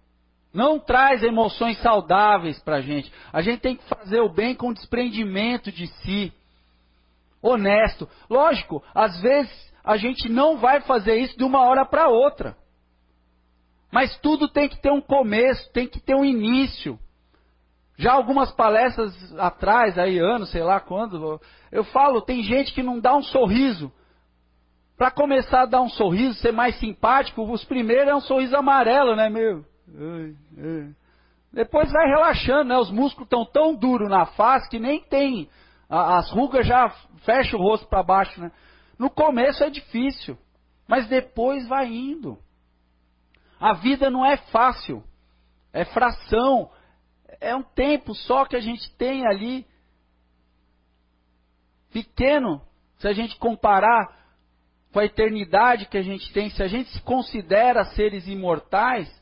[0.52, 3.12] Não traz emoções saudáveis para a gente.
[3.32, 6.32] A gente tem que fazer o bem com desprendimento de si.
[7.42, 8.08] Honesto.
[8.30, 12.56] Lógico, às vezes a gente não vai fazer isso de uma hora para outra.
[13.90, 16.98] Mas tudo tem que ter um começo, tem que ter um início.
[17.96, 22.98] Já algumas palestras atrás, aí anos, sei lá quando, eu falo, tem gente que não
[22.98, 23.92] dá um sorriso.
[24.96, 29.16] Para começar a dar um sorriso, ser mais simpático, os primeiros é um sorriso amarelo,
[29.16, 29.64] né, meu?
[31.52, 32.78] Depois vai relaxando, né?
[32.78, 35.48] Os músculos estão tão duros na face que nem tem.
[35.88, 36.88] As rugas já
[37.24, 38.52] fecham o rosto para baixo, né?
[38.98, 40.38] No começo é difícil,
[40.86, 42.38] mas depois vai indo.
[43.58, 45.02] A vida não é fácil,
[45.72, 46.70] é fração,
[47.40, 49.66] é um tempo só que a gente tem ali,
[51.92, 52.62] pequeno,
[52.98, 54.23] se a gente comparar
[54.94, 59.12] com a eternidade que a gente tem, se a gente se considera seres imortais,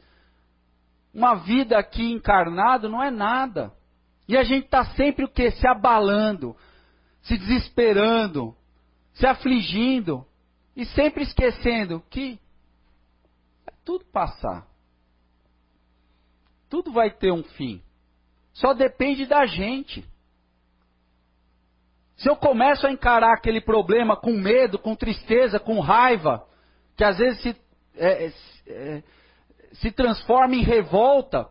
[1.14, 3.72] uma vida aqui encarnado não é nada.
[4.28, 5.50] E a gente está sempre o que?
[5.52, 6.54] Se abalando,
[7.22, 8.54] se desesperando,
[9.14, 10.26] se afligindo
[10.76, 12.38] e sempre esquecendo que
[13.64, 14.66] vai tudo passar.
[16.68, 17.82] Tudo vai ter um fim.
[18.52, 20.04] Só depende da gente.
[22.16, 26.46] Se eu começo a encarar aquele problema com medo, com tristeza, com raiva,
[26.96, 27.56] que às vezes se,
[27.96, 28.32] é, é,
[28.66, 29.02] é
[29.74, 31.48] se transforma em revolta,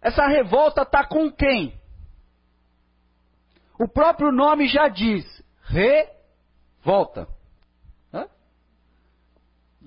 [0.00, 1.78] essa revolta está com quem?
[3.78, 5.24] O próprio nome já diz:
[5.64, 7.28] revolta.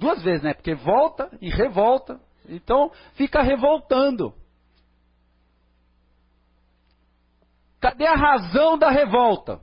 [0.01, 0.56] Duas vezes, né?
[0.56, 2.19] Porque volta e revolta.
[2.49, 4.34] Então fica revoltando.
[7.82, 9.60] Cadê a razão da revolta?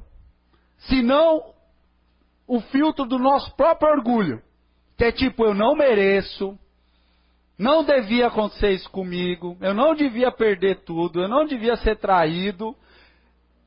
[0.79, 1.55] Se não
[2.49, 4.43] o filtro do nosso próprio orgulho.
[4.97, 6.59] Que é tipo, eu não mereço,
[7.57, 12.75] não devia acontecer isso comigo, eu não devia perder tudo, eu não devia ser traído,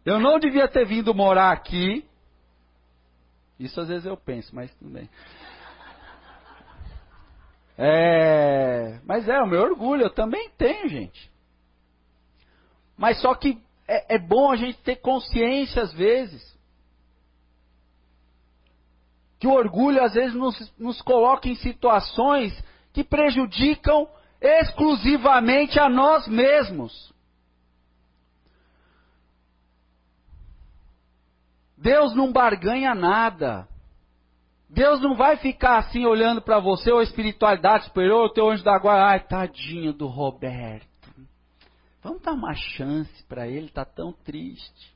[0.03, 2.05] eu não devia ter vindo morar aqui.
[3.57, 5.09] Isso às vezes eu penso, mas tudo bem.
[7.83, 11.31] É, mas é o meu orgulho, eu também tenho, gente.
[12.95, 13.59] Mas só que
[13.91, 16.41] é, é bom a gente ter consciência às vezes.
[19.37, 22.57] Que o orgulho às vezes nos, nos coloca em situações
[22.93, 24.07] que prejudicam
[24.39, 27.11] exclusivamente a nós mesmos.
[31.77, 33.67] Deus não barganha nada.
[34.69, 38.63] Deus não vai ficar assim olhando para você, ou a espiritualidade superior, o teu anjo
[38.63, 40.90] da guarda, ai, tadinho do Roberto.
[42.01, 44.95] Vamos dar uma chance para ele, está tão triste.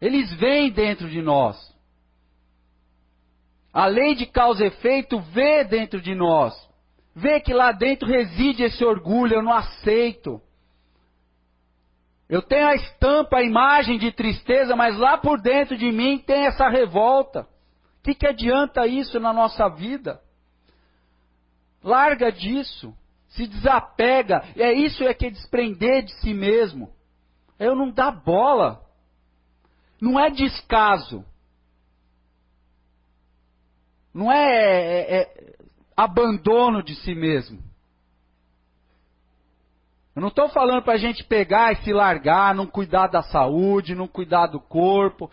[0.00, 1.56] Eles vêm dentro de nós.
[3.72, 6.54] A lei de causa e efeito vê dentro de nós.
[7.14, 10.40] Vê que lá dentro reside esse orgulho, eu não aceito.
[12.28, 16.46] Eu tenho a estampa, a imagem de tristeza, mas lá por dentro de mim tem
[16.46, 17.42] essa revolta.
[17.42, 20.20] O que, que adianta isso na nossa vida?
[21.82, 22.96] Larga disso
[23.36, 24.42] se desapega.
[24.56, 26.90] É isso é que é desprender de si mesmo.
[27.58, 28.82] Eu não dá bola.
[30.00, 31.24] Não é descaso.
[34.12, 35.56] Não é, é, é
[35.96, 37.62] abandono de si mesmo.
[40.14, 43.94] Eu não estou falando para a gente pegar e se largar, não cuidar da saúde,
[43.94, 45.30] não cuidar do corpo,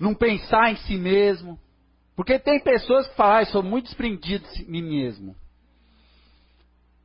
[0.00, 1.56] não pensar em si mesmo.
[2.16, 5.36] Porque tem pessoas que falam, ah, eu sou muito desprendido de mim mesmo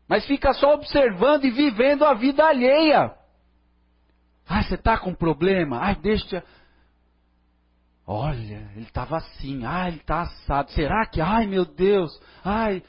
[0.07, 3.13] mas fica só observando e vivendo a vida alheia.
[4.47, 5.79] Ah, você está com problema?
[5.81, 6.43] Ai, deixa.
[8.05, 9.65] Olha, ele estava assim.
[9.65, 10.71] Ah, ele está assado.
[10.71, 11.19] Será que?
[11.19, 12.09] Ai, meu Deus.
[12.43, 12.81] Ai,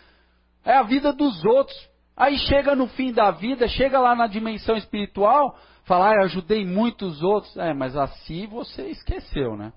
[0.64, 1.76] é a vida dos outros.
[2.16, 6.64] Aí chega no fim da vida, chega lá na dimensão espiritual, fala, ah, eu ajudei
[6.64, 7.57] muitos outros.
[7.57, 9.72] É, mas assim você esqueceu, né?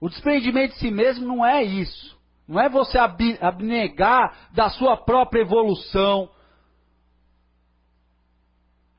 [0.00, 2.17] O desprendimento de si mesmo não é isso.
[2.48, 6.30] Não é você abnegar da sua própria evolução,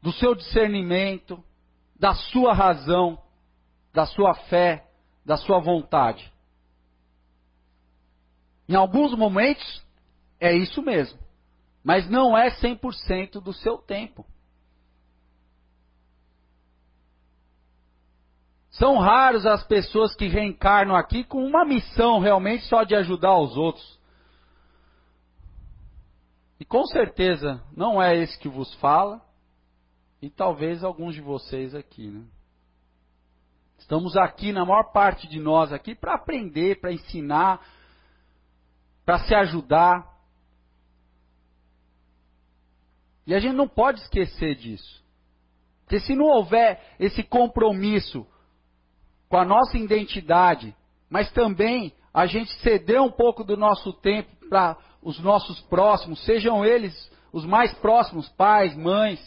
[0.02, 1.44] do seu discernimento,
[2.00, 3.20] da sua razão,
[3.92, 4.88] da sua fé,
[5.26, 6.32] da sua vontade.
[8.68, 9.84] Em alguns momentos
[10.40, 11.20] é isso mesmo,
[11.84, 14.24] mas não é 100% do seu tempo.
[18.80, 23.58] São raros as pessoas que reencarnam aqui com uma missão realmente só de ajudar os
[23.58, 24.00] outros.
[26.58, 29.22] E com certeza não é esse que vos fala,
[30.22, 32.24] e talvez alguns de vocês aqui, né?
[33.78, 37.60] Estamos aqui, na maior parte de nós aqui, para aprender, para ensinar,
[39.06, 40.08] para se ajudar.
[43.28, 45.04] E a gente não pode esquecer disso.
[45.84, 48.28] Porque se não houver esse compromisso
[49.30, 50.76] com a nossa identidade,
[51.10, 56.66] mas também a gente ceder um pouco do nosso tempo para os nossos próximos, sejam
[56.66, 59.20] eles os mais próximos, pais, mães,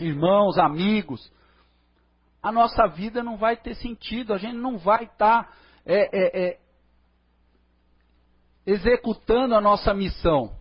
[0.00, 1.30] irmãos, amigos,
[2.42, 5.52] a nossa vida não vai ter sentido, a gente não vai estar tá,
[5.84, 6.58] é, é, é,
[8.66, 10.56] executando a nossa missão.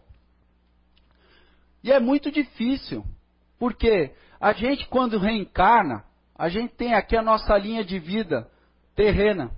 [1.82, 3.06] E é muito difícil,
[3.58, 6.04] porque a gente, quando reencarna,
[6.40, 8.50] a gente tem aqui a nossa linha de vida
[8.96, 9.52] terrena.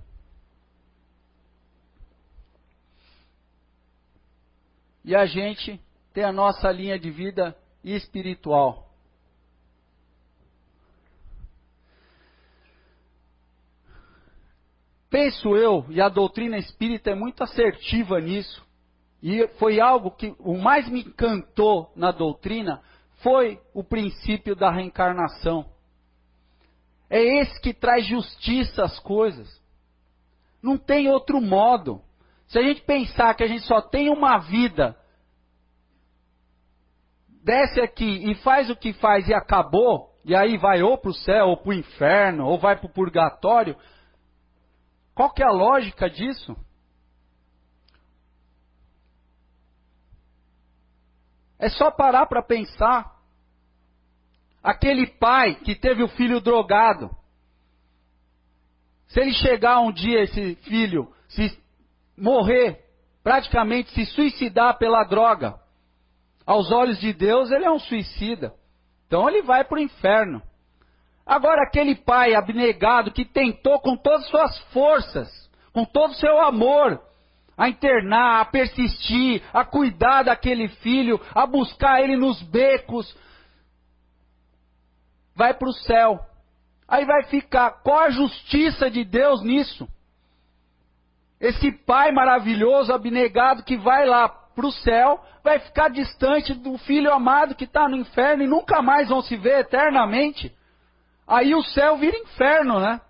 [5.04, 5.80] E a gente
[6.12, 8.92] tem a nossa linha de vida espiritual.
[15.08, 18.66] penso eu, e a doutrina espírita é muito assertiva nisso,
[19.22, 22.82] e foi algo que o mais me encantou na doutrina
[23.16, 25.71] foi o princípio da reencarnação.
[27.12, 29.46] É esse que traz justiça às coisas.
[30.62, 32.00] Não tem outro modo.
[32.48, 34.96] Se a gente pensar que a gente só tem uma vida,
[37.44, 41.14] desce aqui e faz o que faz e acabou, e aí vai ou para o
[41.14, 43.76] céu, ou para o inferno, ou vai para o purgatório,
[45.14, 46.56] qual que é a lógica disso?
[51.58, 53.11] É só parar para pensar.
[54.62, 57.10] Aquele pai que teve o filho drogado.
[59.08, 61.58] Se ele chegar um dia, esse filho, se
[62.16, 62.80] morrer,
[63.22, 65.60] praticamente se suicidar pela droga,
[66.46, 68.54] aos olhos de Deus ele é um suicida.
[69.06, 70.42] Então ele vai para o inferno.
[71.24, 76.40] Agora, aquele pai abnegado que tentou com todas as suas forças, com todo o seu
[76.40, 77.00] amor,
[77.56, 83.16] a internar, a persistir, a cuidar daquele filho, a buscar ele nos becos,
[85.34, 86.20] vai para o céu.
[86.86, 89.88] Aí vai ficar, qual a justiça de Deus nisso?
[91.40, 97.12] Esse pai maravilhoso, abnegado, que vai lá para o céu, vai ficar distante do filho
[97.12, 100.54] amado que está no inferno e nunca mais vão se ver eternamente.
[101.26, 103.00] Aí o céu vira inferno, né?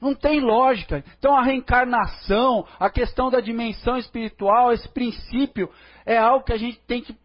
[0.00, 1.04] Não tem lógica.
[1.18, 5.70] Então a reencarnação, a questão da dimensão espiritual, esse princípio,
[6.04, 7.16] é algo que a gente tem que,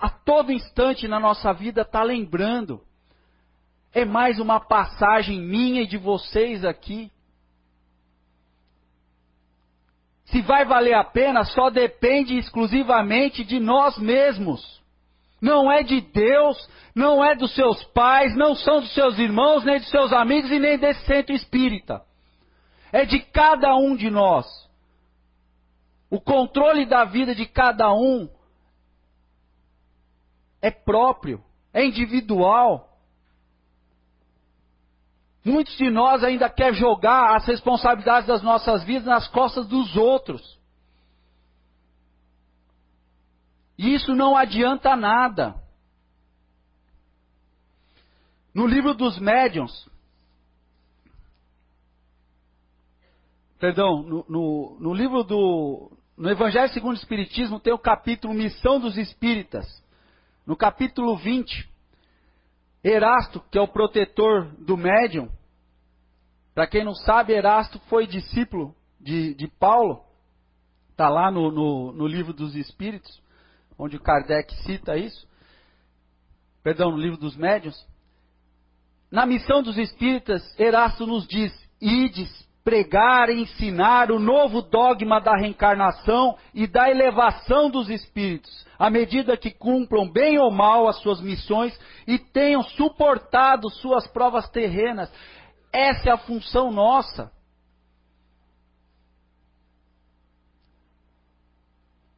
[0.00, 2.80] a todo instante na nossa vida, estar tá lembrando.
[3.92, 7.12] É mais uma passagem minha e de vocês aqui.
[10.24, 14.80] Se vai valer a pena, só depende exclusivamente de nós mesmos.
[15.40, 16.56] Não é de Deus,
[16.94, 20.58] não é dos seus pais, não são dos seus irmãos, nem dos seus amigos e
[20.58, 22.00] nem desse centro espírita.
[22.90, 24.46] É de cada um de nós.
[26.08, 28.28] O controle da vida de cada um
[30.60, 31.42] é próprio,
[31.72, 32.88] é individual.
[35.44, 40.58] Muitos de nós ainda quer jogar as responsabilidades das nossas vidas nas costas dos outros.
[43.78, 45.54] E isso não adianta nada.
[48.52, 49.88] No livro dos médiuns,
[53.58, 55.90] perdão, no, no, no, livro do.
[56.14, 59.66] No Evangelho segundo o Espiritismo tem o capítulo Missão dos Espíritas.
[60.46, 61.68] No capítulo 20,
[62.82, 65.30] Erasto, que é o protetor do médium,
[66.54, 70.02] para quem não sabe, Erasto foi discípulo de, de Paulo,
[70.90, 73.20] está lá no, no, no livro dos Espíritos
[73.80, 75.26] onde Kardec cita isso,
[76.62, 77.86] perdão, no livro dos médiuns,
[79.10, 85.36] na missão dos espíritas, Erasto nos diz: ides pregar e ensinar o novo dogma da
[85.36, 91.20] reencarnação e da elevação dos espíritos, à medida que cumpram bem ou mal as suas
[91.20, 95.12] missões e tenham suportado suas provas terrenas.
[95.72, 97.32] Essa é a função nossa.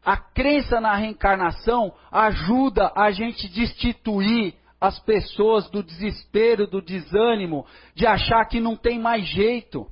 [0.05, 8.07] A crença na reencarnação ajuda a gente destituir as pessoas do desespero, do desânimo, de
[8.07, 9.87] achar que não tem mais jeito.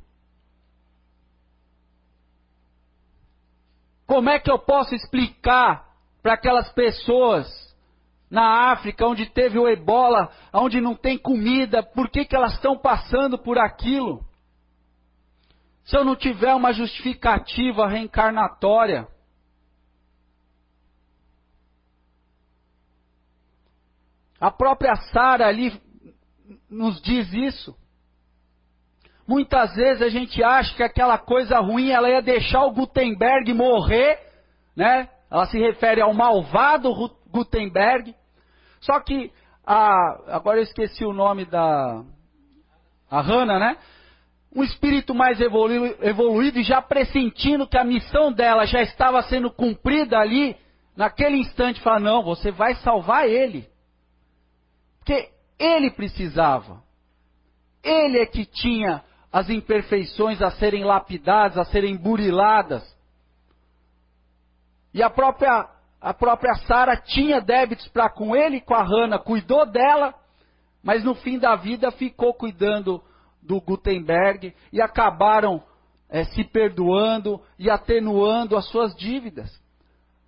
[4.10, 5.86] Como é que eu posso explicar
[6.20, 7.46] para aquelas pessoas
[8.28, 12.76] na África, onde teve o ebola, onde não tem comida, por que, que elas estão
[12.76, 14.24] passando por aquilo?
[15.84, 19.06] Se eu não tiver uma justificativa reencarnatória.
[24.40, 25.80] A própria Sara ali
[26.68, 27.79] nos diz isso.
[29.30, 34.18] Muitas vezes a gente acha que aquela coisa ruim ela ia deixar o Gutenberg morrer,
[34.74, 35.08] né?
[35.30, 36.92] Ela se refere ao malvado
[37.30, 38.12] Gutenberg.
[38.80, 39.30] Só que
[39.64, 42.02] a, agora eu esqueci o nome da
[43.08, 43.76] a Hannah, né?
[44.52, 49.48] Um espírito mais evoluído, evoluído e já pressentindo que a missão dela já estava sendo
[49.48, 50.56] cumprida ali,
[50.96, 53.68] naquele instante fala: "Não, você vai salvar ele".
[54.98, 56.82] Porque ele precisava.
[57.80, 62.84] Ele é que tinha as imperfeições a serem lapidadas, a serem buriladas.
[64.92, 65.68] E a própria
[66.00, 70.14] a própria Sara tinha débitos para com ele com a Hannah, cuidou dela,
[70.82, 73.02] mas no fim da vida ficou cuidando
[73.42, 75.62] do Gutenberg e acabaram
[76.08, 79.50] é, se perdoando e atenuando as suas dívidas.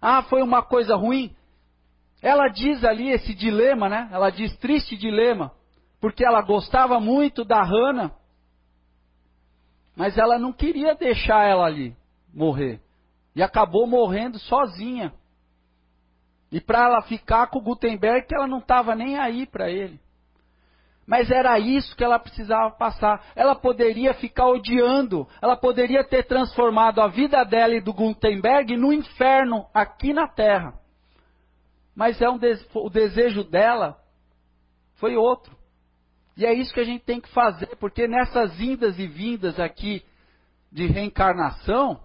[0.01, 1.35] Ah, foi uma coisa ruim?
[2.21, 4.09] Ela diz ali esse dilema, né?
[4.13, 5.53] Ela diz triste dilema,
[6.01, 8.13] porque ela gostava muito da Hannah,
[9.95, 11.97] Mas ela não queria deixar ela ali
[12.33, 12.81] morrer.
[13.35, 15.13] E acabou morrendo sozinha.
[16.51, 19.99] E para ela ficar com o Gutenberg, ela não estava nem aí para ele.
[21.07, 23.25] Mas era isso que ela precisava passar.
[23.35, 28.93] Ela poderia ficar odiando, ela poderia ter transformado a vida dela e do Gutenberg no
[28.93, 30.75] inferno aqui na Terra.
[31.95, 32.39] Mas é um
[32.75, 33.99] o desejo dela
[34.95, 35.57] foi outro.
[36.37, 40.05] E é isso que a gente tem que fazer, porque nessas indas e vindas aqui
[40.71, 42.01] de reencarnação,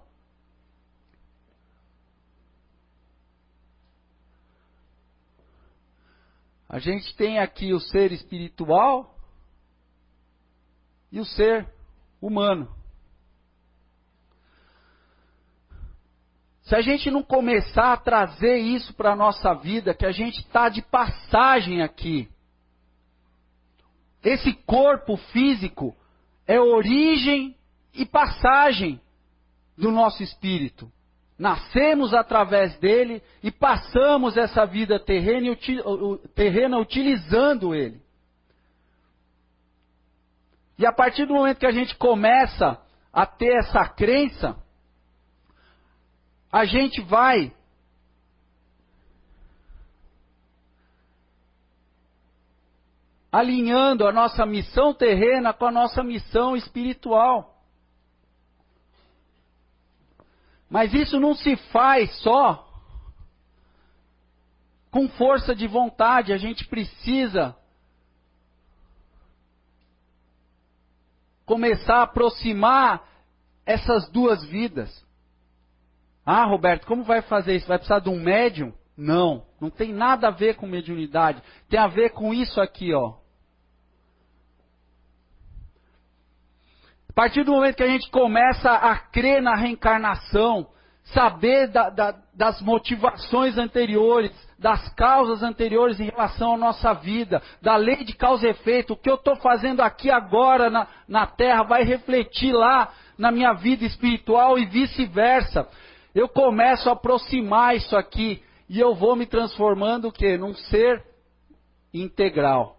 [6.69, 9.15] A gente tem aqui o ser espiritual
[11.11, 11.67] e o ser
[12.21, 12.69] humano.
[16.63, 20.39] Se a gente não começar a trazer isso para a nossa vida, que a gente
[20.39, 22.29] está de passagem aqui,
[24.27, 25.95] esse corpo físico
[26.45, 27.55] é origem
[27.93, 28.99] e passagem
[29.77, 30.91] do nosso espírito.
[31.39, 35.55] Nascemos através dele e passamos essa vida terrena,
[36.35, 38.01] terrena utilizando ele.
[40.77, 42.79] E a partir do momento que a gente começa
[43.13, 44.57] a ter essa crença,
[46.51, 47.53] a gente vai
[53.31, 57.55] alinhando a nossa missão terrena com a nossa missão espiritual.
[60.69, 62.67] Mas isso não se faz só
[64.91, 67.55] com força de vontade, a gente precisa
[71.45, 73.07] começar a aproximar
[73.65, 75.05] essas duas vidas.
[76.25, 77.67] Ah, Roberto, como vai fazer isso?
[77.67, 78.73] Vai precisar de um médium?
[78.97, 81.41] Não, não tem nada a ver com mediunidade.
[81.69, 83.15] Tem a ver com isso aqui, ó.
[87.17, 90.67] partir do momento que a gente começa a crer na reencarnação,
[91.05, 97.75] saber da, da, das motivações anteriores, das causas anteriores em relação à nossa vida, da
[97.75, 101.63] lei de causa e efeito, o que eu estou fazendo aqui agora na, na Terra
[101.63, 105.67] vai refletir lá na minha vida espiritual e vice-versa.
[106.13, 110.37] Eu começo a aproximar isso aqui e eu vou me transformando o quê?
[110.37, 111.03] Num ser
[111.93, 112.75] integral.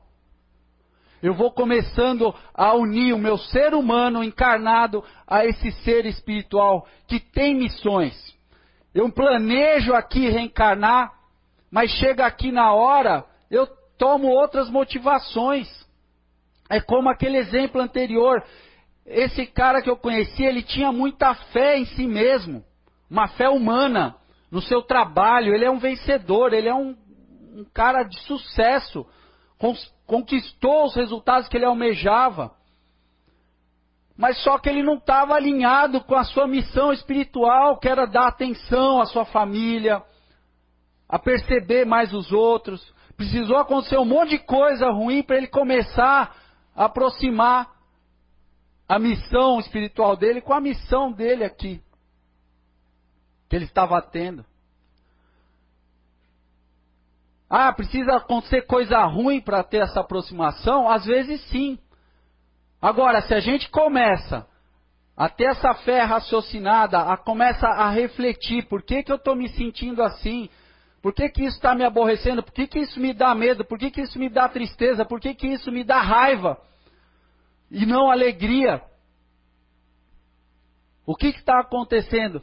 [1.23, 7.19] Eu vou começando a unir o meu ser humano encarnado a esse ser espiritual que
[7.19, 8.15] tem missões.
[8.95, 11.13] Eu planejo aqui reencarnar,
[11.71, 13.67] mas chega aqui na hora, eu
[13.97, 15.69] tomo outras motivações.
[16.71, 18.43] É como aquele exemplo anterior.
[19.05, 22.63] Esse cara que eu conheci, ele tinha muita fé em si mesmo,
[23.11, 24.15] uma fé humana
[24.51, 25.55] no seu trabalho.
[25.55, 26.97] Ele é um vencedor, ele é um,
[27.55, 29.07] um cara de sucesso
[30.07, 32.53] conquistou os resultados que ele almejava.
[34.17, 38.29] Mas só que ele não estava alinhado com a sua missão espiritual, que era dar
[38.29, 40.03] atenção à sua família,
[41.09, 42.83] a perceber mais os outros.
[43.17, 46.35] Precisou acontecer um monte de coisa ruim para ele começar
[46.75, 47.69] a aproximar
[48.89, 51.81] a missão espiritual dele com a missão dele aqui,
[53.49, 54.45] que ele estava tendo.
[57.49, 60.89] Ah, precisa acontecer coisa ruim para ter essa aproximação?
[60.89, 61.79] Às vezes sim.
[62.81, 64.47] Agora, se a gente começa
[65.17, 69.49] a ter essa fé raciocinada, a começa a refletir, por que, que eu estou me
[69.49, 70.49] sentindo assim?
[71.01, 72.43] Por que, que isso está me aborrecendo?
[72.43, 73.65] Por que, que isso me dá medo?
[73.65, 75.05] Por que, que isso me dá tristeza?
[75.05, 76.61] Por que, que isso me dá raiva?
[77.71, 78.83] E não alegria?
[81.07, 82.43] O que está acontecendo?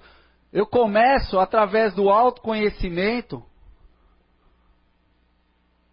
[0.55, 3.43] Eu começo, através do autoconhecimento,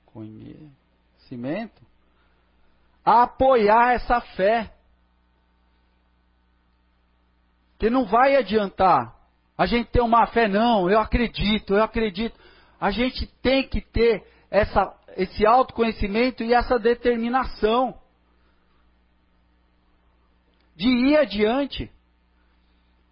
[0.06, 1.82] conhecimento,
[3.04, 4.72] a apoiar essa fé.
[7.76, 9.16] Que não vai adiantar
[9.58, 12.38] a gente ter uma fé, não, eu acredito, eu acredito.
[12.80, 18.00] A gente tem que ter essa, esse autoconhecimento e essa determinação
[20.76, 21.90] de ir adiante.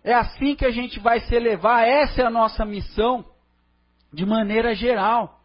[0.03, 3.25] É assim que a gente vai se elevar, essa é a nossa missão,
[4.13, 5.41] de maneira geral.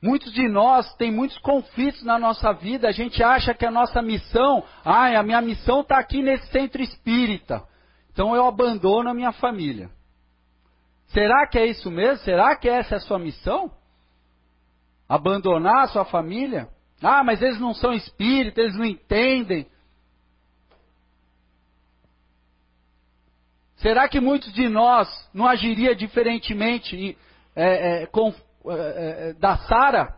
[0.00, 2.88] Muitos de nós têm muitos conflitos na nossa vida.
[2.88, 6.82] A gente acha que a nossa missão, ah, a minha missão está aqui nesse centro
[6.82, 7.62] espírita.
[8.12, 9.90] Então eu abandono a minha família.
[11.08, 12.24] Será que é isso mesmo?
[12.24, 13.70] Será que essa é a sua missão?
[15.08, 16.68] Abandonar a sua família?
[17.02, 19.66] Ah, mas eles não são espíritas, eles não entendem.
[23.86, 27.16] Será que muitos de nós não agiria diferentemente
[27.54, 28.34] é, é, com,
[28.66, 30.12] é, é, da Sara,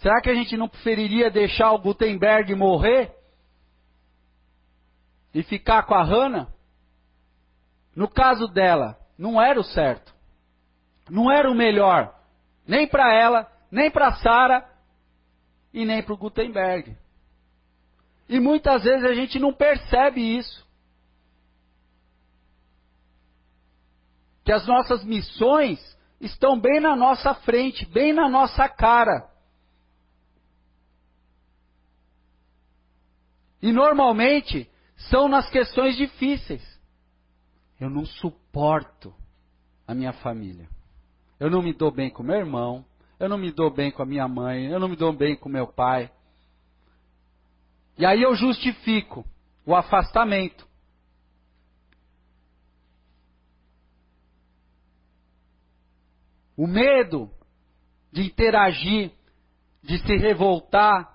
[0.00, 3.10] será que a gente não preferiria deixar o Gutenberg morrer?
[5.32, 6.48] e ficar com a Hannah,
[7.96, 10.12] no caso dela, não era o certo.
[11.08, 12.14] Não era o melhor,
[12.66, 14.68] nem para ela, nem para Sara
[15.72, 16.94] e nem para o Gutenberg.
[18.28, 20.68] E muitas vezes a gente não percebe isso.
[24.50, 25.78] Que as nossas missões
[26.20, 29.30] estão bem na nossa frente, bem na nossa cara.
[33.62, 34.68] E normalmente
[35.08, 36.64] são nas questões difíceis.
[37.78, 39.14] Eu não suporto
[39.86, 40.68] a minha família.
[41.38, 42.84] Eu não me dou bem com meu irmão.
[43.20, 44.66] Eu não me dou bem com a minha mãe.
[44.66, 46.10] Eu não me dou bem com meu pai.
[47.96, 49.24] E aí eu justifico
[49.64, 50.66] o afastamento.
[56.60, 57.30] O medo
[58.12, 59.10] de interagir,
[59.82, 61.10] de se revoltar,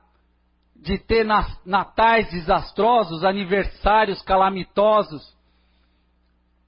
[0.76, 1.24] de ter
[1.64, 5.38] natais desastrosos, aniversários calamitosos,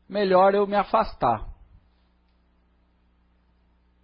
[0.08, 1.44] melhor eu me afastar.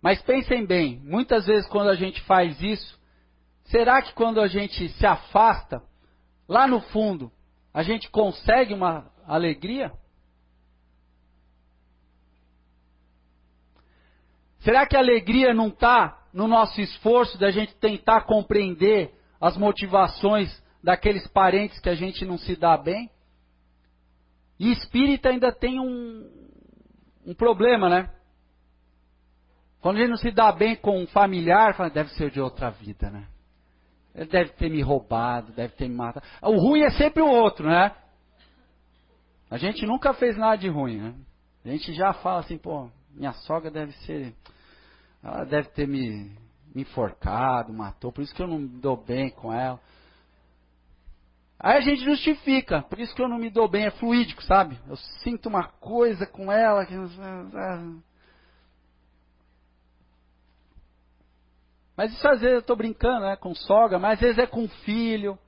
[0.02, 3.00] Mas pensem bem, muitas vezes quando a gente faz isso,
[3.66, 5.84] será que quando a gente se afasta,
[6.50, 7.32] lá no fundo,
[7.72, 9.94] a gente consegue uma alegria?
[14.64, 20.50] Será que a alegria não está no nosso esforço da gente tentar compreender as motivações
[20.82, 23.10] daqueles parentes que a gente não se dá bem?
[24.60, 26.30] E espírita ainda tem um,
[27.26, 28.10] um problema, né?
[29.82, 32.70] Quando a gente não se dá bem com um familiar, fala, deve ser de outra
[32.70, 33.28] vida, né?
[34.16, 36.26] Ele deve ter me roubado, deve ter me matado.
[36.42, 37.94] O ruim é sempre o outro, né?
[39.52, 41.14] A gente nunca fez nada de ruim, né?
[41.66, 44.34] A gente já fala assim, pô, minha sogra deve ser.
[45.24, 46.38] Ela deve ter me,
[46.76, 49.80] me enforcado, matou, por isso que eu não me dou bem com ela.
[51.58, 54.78] Aí a gente justifica, por isso que eu não me dou bem, é fluídico, sabe?
[54.86, 56.94] Eu sinto uma coisa com ela que.
[61.96, 63.38] Mas isso às vezes eu estou brincando, né?
[63.38, 65.40] Com sogra, mas às vezes é com filho,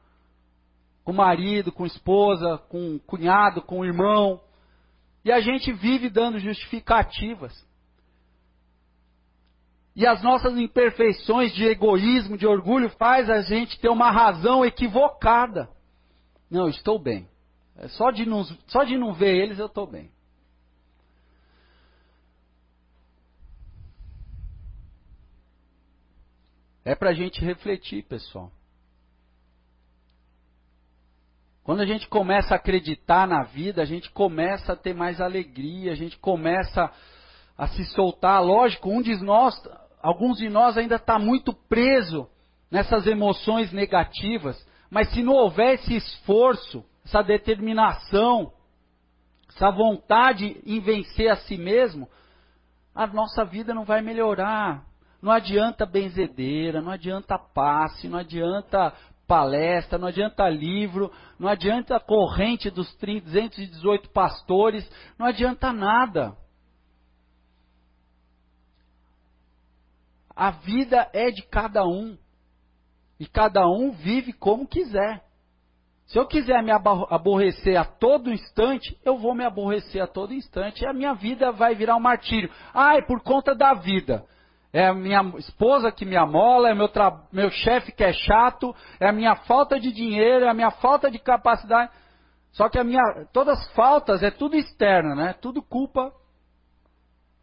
[1.04, 4.40] com marido, com esposa, com cunhado, com irmão.
[5.26, 7.54] E a gente vive dando justificativas.
[9.96, 15.70] E as nossas imperfeições de egoísmo, de orgulho, faz a gente ter uma razão equivocada.
[16.52, 17.30] Não, estou bem.
[17.78, 20.12] É só, de não, só de não ver eles eu estou bem.
[26.84, 28.52] É para a gente refletir, pessoal.
[31.64, 35.94] Quando a gente começa a acreditar na vida, a gente começa a ter mais alegria,
[35.94, 36.92] a gente começa
[37.58, 38.44] a se soltar.
[38.44, 39.60] Lógico, um de nós,
[40.06, 42.30] alguns de nós ainda está muito preso
[42.70, 44.56] nessas emoções negativas,
[44.88, 48.54] mas se não houver esse esforço, essa determinação,
[49.50, 52.08] essa vontade em vencer a si mesmo,
[52.94, 54.84] a nossa vida não vai melhorar.
[55.20, 58.94] Não adianta benzedeira, não adianta passe, não adianta
[59.28, 64.88] palestra, não adianta livro, não adianta corrente dos 218 pastores,
[65.18, 66.38] não adianta nada.
[70.36, 72.18] A vida é de cada um.
[73.20, 75.24] E cada um vive como quiser.
[76.06, 80.84] Se eu quiser me aborrecer a todo instante, eu vou me aborrecer a todo instante
[80.84, 82.52] e a minha vida vai virar um martírio.
[82.74, 84.26] Ah, é por conta da vida
[84.76, 86.90] é a minha esposa que me amola, é meu,
[87.32, 91.10] meu chefe que é chato, é a minha falta de dinheiro, é a minha falta
[91.10, 91.90] de capacidade.
[92.52, 95.34] Só que a minha, todas as faltas é tudo externo, né?
[95.40, 96.12] Tudo culpa.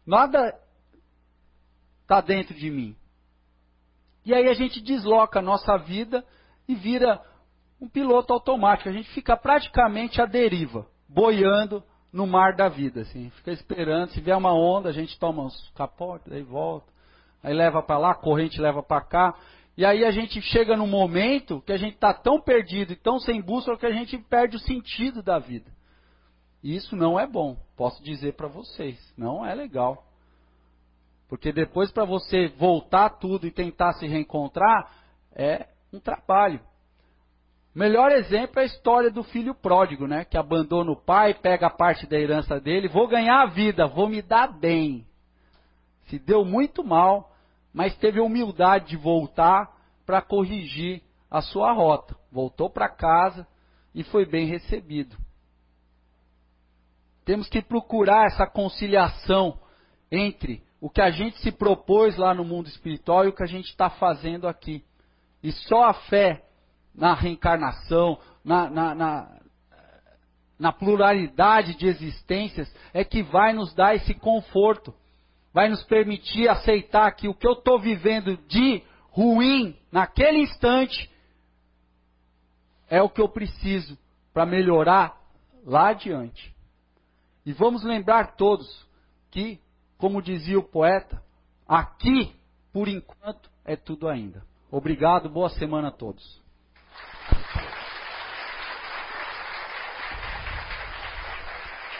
[0.05, 0.53] Nada
[2.03, 2.95] está dentro de mim.
[4.25, 6.23] E aí a gente desloca a nossa vida
[6.67, 7.19] e vira
[7.81, 8.87] um piloto automático.
[8.87, 13.29] A gente fica praticamente à deriva, boiando no mar da vida, assim.
[13.31, 16.93] Fica esperando, se vier uma onda, a gente toma uns capotes, aí volta
[17.43, 19.35] aí leva para lá, a corrente leva para cá.
[19.75, 23.19] E aí a gente chega num momento que a gente está tão perdido e tão
[23.19, 25.69] sem bússola que a gente perde o sentido da vida.
[26.63, 30.05] E isso não é bom, posso dizer para vocês, não é legal.
[31.33, 34.91] Porque depois para você voltar tudo e tentar se reencontrar
[35.33, 36.59] é um trabalho.
[37.75, 40.25] O melhor exemplo é a história do filho pródigo, né?
[40.25, 44.07] Que abandona o pai, pega a parte da herança dele, vou ganhar a vida, vou
[44.07, 45.07] me dar bem.
[46.05, 47.33] Se deu muito mal,
[47.73, 49.75] mas teve a humildade de voltar
[50.05, 52.15] para corrigir a sua rota.
[52.31, 53.47] Voltou para casa
[53.95, 55.17] e foi bem recebido.
[57.25, 59.57] Temos que procurar essa conciliação
[60.11, 63.47] entre o que a gente se propôs lá no mundo espiritual e o que a
[63.47, 64.83] gente está fazendo aqui.
[65.41, 66.43] E só a fé
[66.93, 69.39] na reencarnação, na, na, na,
[70.59, 74.93] na pluralidade de existências, é que vai nos dar esse conforto,
[75.53, 81.09] vai nos permitir aceitar que o que eu estou vivendo de ruim naquele instante
[82.89, 83.97] é o que eu preciso
[84.33, 85.15] para melhorar
[85.65, 86.53] lá adiante.
[87.45, 88.67] E vamos lembrar todos
[89.31, 89.61] que,
[90.03, 91.23] como dizia o poeta,
[91.65, 92.35] aqui,
[92.73, 94.43] por enquanto, é tudo ainda.
[94.69, 96.42] Obrigado, boa semana a todos.